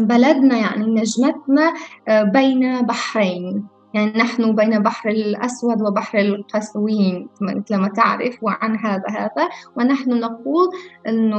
بلدنا 0.00 0.56
يعني 0.56 0.86
نجمتنا 0.86 1.74
آه، 2.08 2.22
بين 2.22 2.86
بحرين. 2.86 3.66
يعني 3.94 4.18
نحن 4.18 4.54
بين 4.54 4.82
بحر 4.82 5.08
الأسود 5.08 5.82
وبحر 5.82 6.18
القزوين 6.18 7.28
مثل 7.40 7.76
ما 7.76 7.88
تعرف 7.88 8.42
وعن 8.42 8.76
هذا 8.76 9.04
هذا. 9.08 9.48
ونحن 9.76 10.10
نقول 10.10 10.68
أنه 11.08 11.38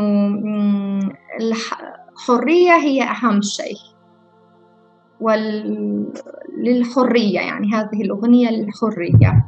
الحرية 1.39 2.75
هي 2.75 3.03
أهم 3.03 3.41
شيء. 3.41 3.77
وللحرية 5.21 6.09
يعني 7.39 7.73
هذه 7.73 8.01
الأغنية 8.01 8.49
للحرية. 8.49 9.45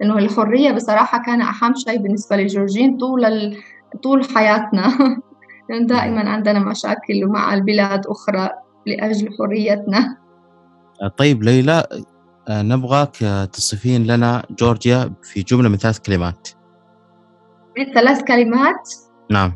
لأنه 0.00 0.18
الحرية 0.18 0.72
بصراحة 0.72 1.22
كان 1.22 1.42
أهم 1.42 1.74
شيء 1.74 1.98
بالنسبة 1.98 2.36
للجورجين 2.36 2.96
طول 2.96 3.24
ال... 3.24 3.56
طول 4.02 4.24
حياتنا. 4.24 4.90
دائما 5.80 6.30
عندنا 6.30 6.58
مشاكل 6.58 7.26
مع 7.26 7.54
البلاد 7.54 8.06
أخرى 8.06 8.50
لأجل 8.86 9.28
حريتنا. 9.38 10.23
طيب 11.08 11.42
ليلى 11.42 11.84
آه، 12.48 12.62
نبغاك 12.62 13.22
آه، 13.22 13.44
تصفين 13.44 14.06
لنا 14.06 14.42
جورجيا 14.50 15.12
في 15.22 15.42
جملة 15.42 15.68
من 15.68 15.76
ثلاث 15.76 15.98
كلمات. 15.98 16.48
ثلاث 17.94 18.24
كلمات؟ 18.24 18.90
نعم. 19.30 19.52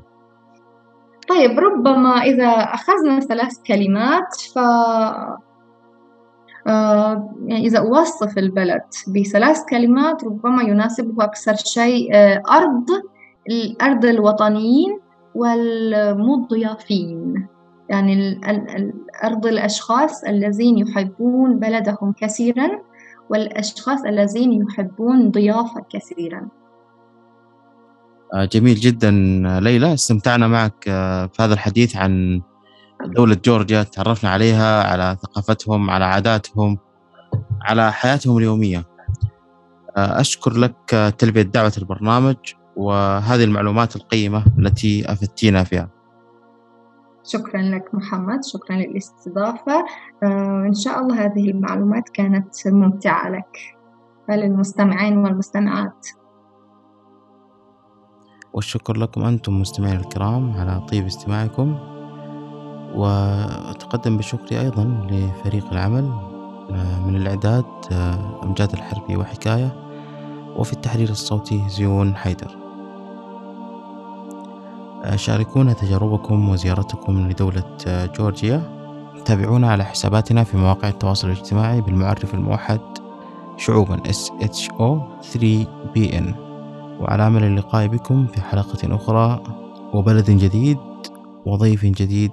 طيب 1.28 1.58
ربما 1.58 2.22
إذا 2.22 2.48
أخذنا 2.48 3.20
ثلاث 3.20 3.52
كلمات 3.66 4.36
ف 4.54 4.58
آه، 6.66 7.34
يعني 7.46 7.66
إذا 7.66 7.78
أوصف 7.78 8.38
البلد 8.38 8.82
بثلاث 9.08 9.64
كلمات 9.70 10.24
ربما 10.24 10.62
يناسبه 10.62 11.24
أكثر 11.24 11.54
شيء 11.54 12.08
أرض 12.50 12.86
الأرض 13.50 14.04
الوطنيين 14.04 15.00
والمضيافين. 15.34 17.48
يعني 17.90 18.12
الأرض 18.12 19.46
الأشخاص 19.46 20.24
الذين 20.24 20.78
يحبون 20.78 21.58
بلدهم 21.58 22.14
كثيرا 22.20 22.68
والأشخاص 23.30 24.04
الذين 24.04 24.52
يحبون 24.52 25.30
ضيافة 25.30 25.84
كثيرا. 25.90 26.48
آه، 28.34 28.44
جميل 28.44 28.74
جدا. 28.74 29.10
ليلى 29.60 29.94
استمتعنا 29.94 30.48
معك 30.48 30.84
آه، 30.88 31.26
في 31.26 31.42
هذا 31.42 31.54
الحديث 31.54 31.96
عن 31.96 32.42
دولة 33.04 33.36
جورجيا 33.44 33.82
تعرفنا 33.82 34.30
عليها 34.30 34.82
على 34.82 35.16
ثقافتهم 35.22 35.90
على 35.90 36.04
عاداتهم 36.04 36.78
على 37.62 37.92
حياتهم 37.92 38.38
اليومية. 38.38 38.84
آه، 39.96 40.20
أشكر 40.20 40.52
لك 40.52 41.14
تلبية 41.18 41.42
دعوة 41.42 41.72
البرنامج 41.78 42.36
وهذه 42.76 43.44
المعلومات 43.44 43.96
القيمة 43.96 44.44
التي 44.58 45.12
أفدتينا 45.12 45.64
فيها. 45.64 45.97
شكرا 47.28 47.62
لك 47.62 47.94
محمد 47.94 48.44
شكرا 48.44 48.76
للاستضافة. 48.76 49.84
آه، 50.22 50.64
إن 50.66 50.74
شاء 50.74 51.00
الله 51.00 51.24
هذه 51.24 51.50
المعلومات 51.50 52.08
كانت 52.08 52.68
ممتعة 52.68 53.28
لك. 53.30 53.58
وللمستمعين 54.28 55.18
والمستمعات. 55.18 56.08
والشكر 58.52 58.96
لكم 58.96 59.24
أنتم 59.24 59.60
مستمعين 59.60 59.96
الكرام 59.96 60.52
على 60.52 60.86
طيب 60.90 61.06
استماعكم. 61.06 61.78
وأتقدم 62.94 64.16
بشكري 64.16 64.60
أيضا 64.60 65.06
لفريق 65.10 65.72
العمل 65.72 66.04
آه، 66.70 67.06
من 67.06 67.16
الإعداد 67.16 67.64
آه، 67.92 68.44
أمجاد 68.44 68.72
الحربي 68.72 69.16
وحكاية 69.16 69.88
وفي 70.56 70.72
التحرير 70.72 71.08
الصوتي 71.08 71.68
زيون 71.68 72.16
حيدر. 72.16 72.57
شاركونا 75.14 75.72
تجاربكم 75.72 76.48
وزيارتكم 76.48 77.28
لدولة 77.28 77.78
جورجيا. 77.86 78.78
تابعونا 79.24 79.70
على 79.70 79.84
حساباتنا 79.84 80.44
في 80.44 80.56
مواقع 80.56 80.88
التواصل 80.88 81.26
الاجتماعي 81.26 81.80
بالمعرف 81.80 82.34
الموحد 82.34 82.80
شعوبا 83.56 84.02
SHO 84.06 84.98
3BN 85.32 86.34
وعلى 87.00 87.26
أمل 87.26 87.44
اللقاء 87.44 87.86
بكم 87.86 88.26
في 88.26 88.40
حلقة 88.40 88.94
أخرى 88.94 89.42
وبلد 89.94 90.30
جديد 90.30 90.78
وضيف 91.46 91.84
جديد 91.84 92.30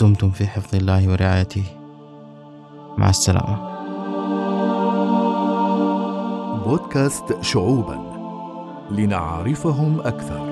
دمتم 0.00 0.30
في 0.30 0.46
حفظ 0.46 0.74
الله 0.74 1.08
ورعايته. 1.12 1.64
مع 2.98 3.08
السلامة. 3.08 3.58
بودكاست 6.64 7.42
شعوبا. 7.42 7.98
لنعرفهم 8.90 10.00
أكثر. 10.00 10.47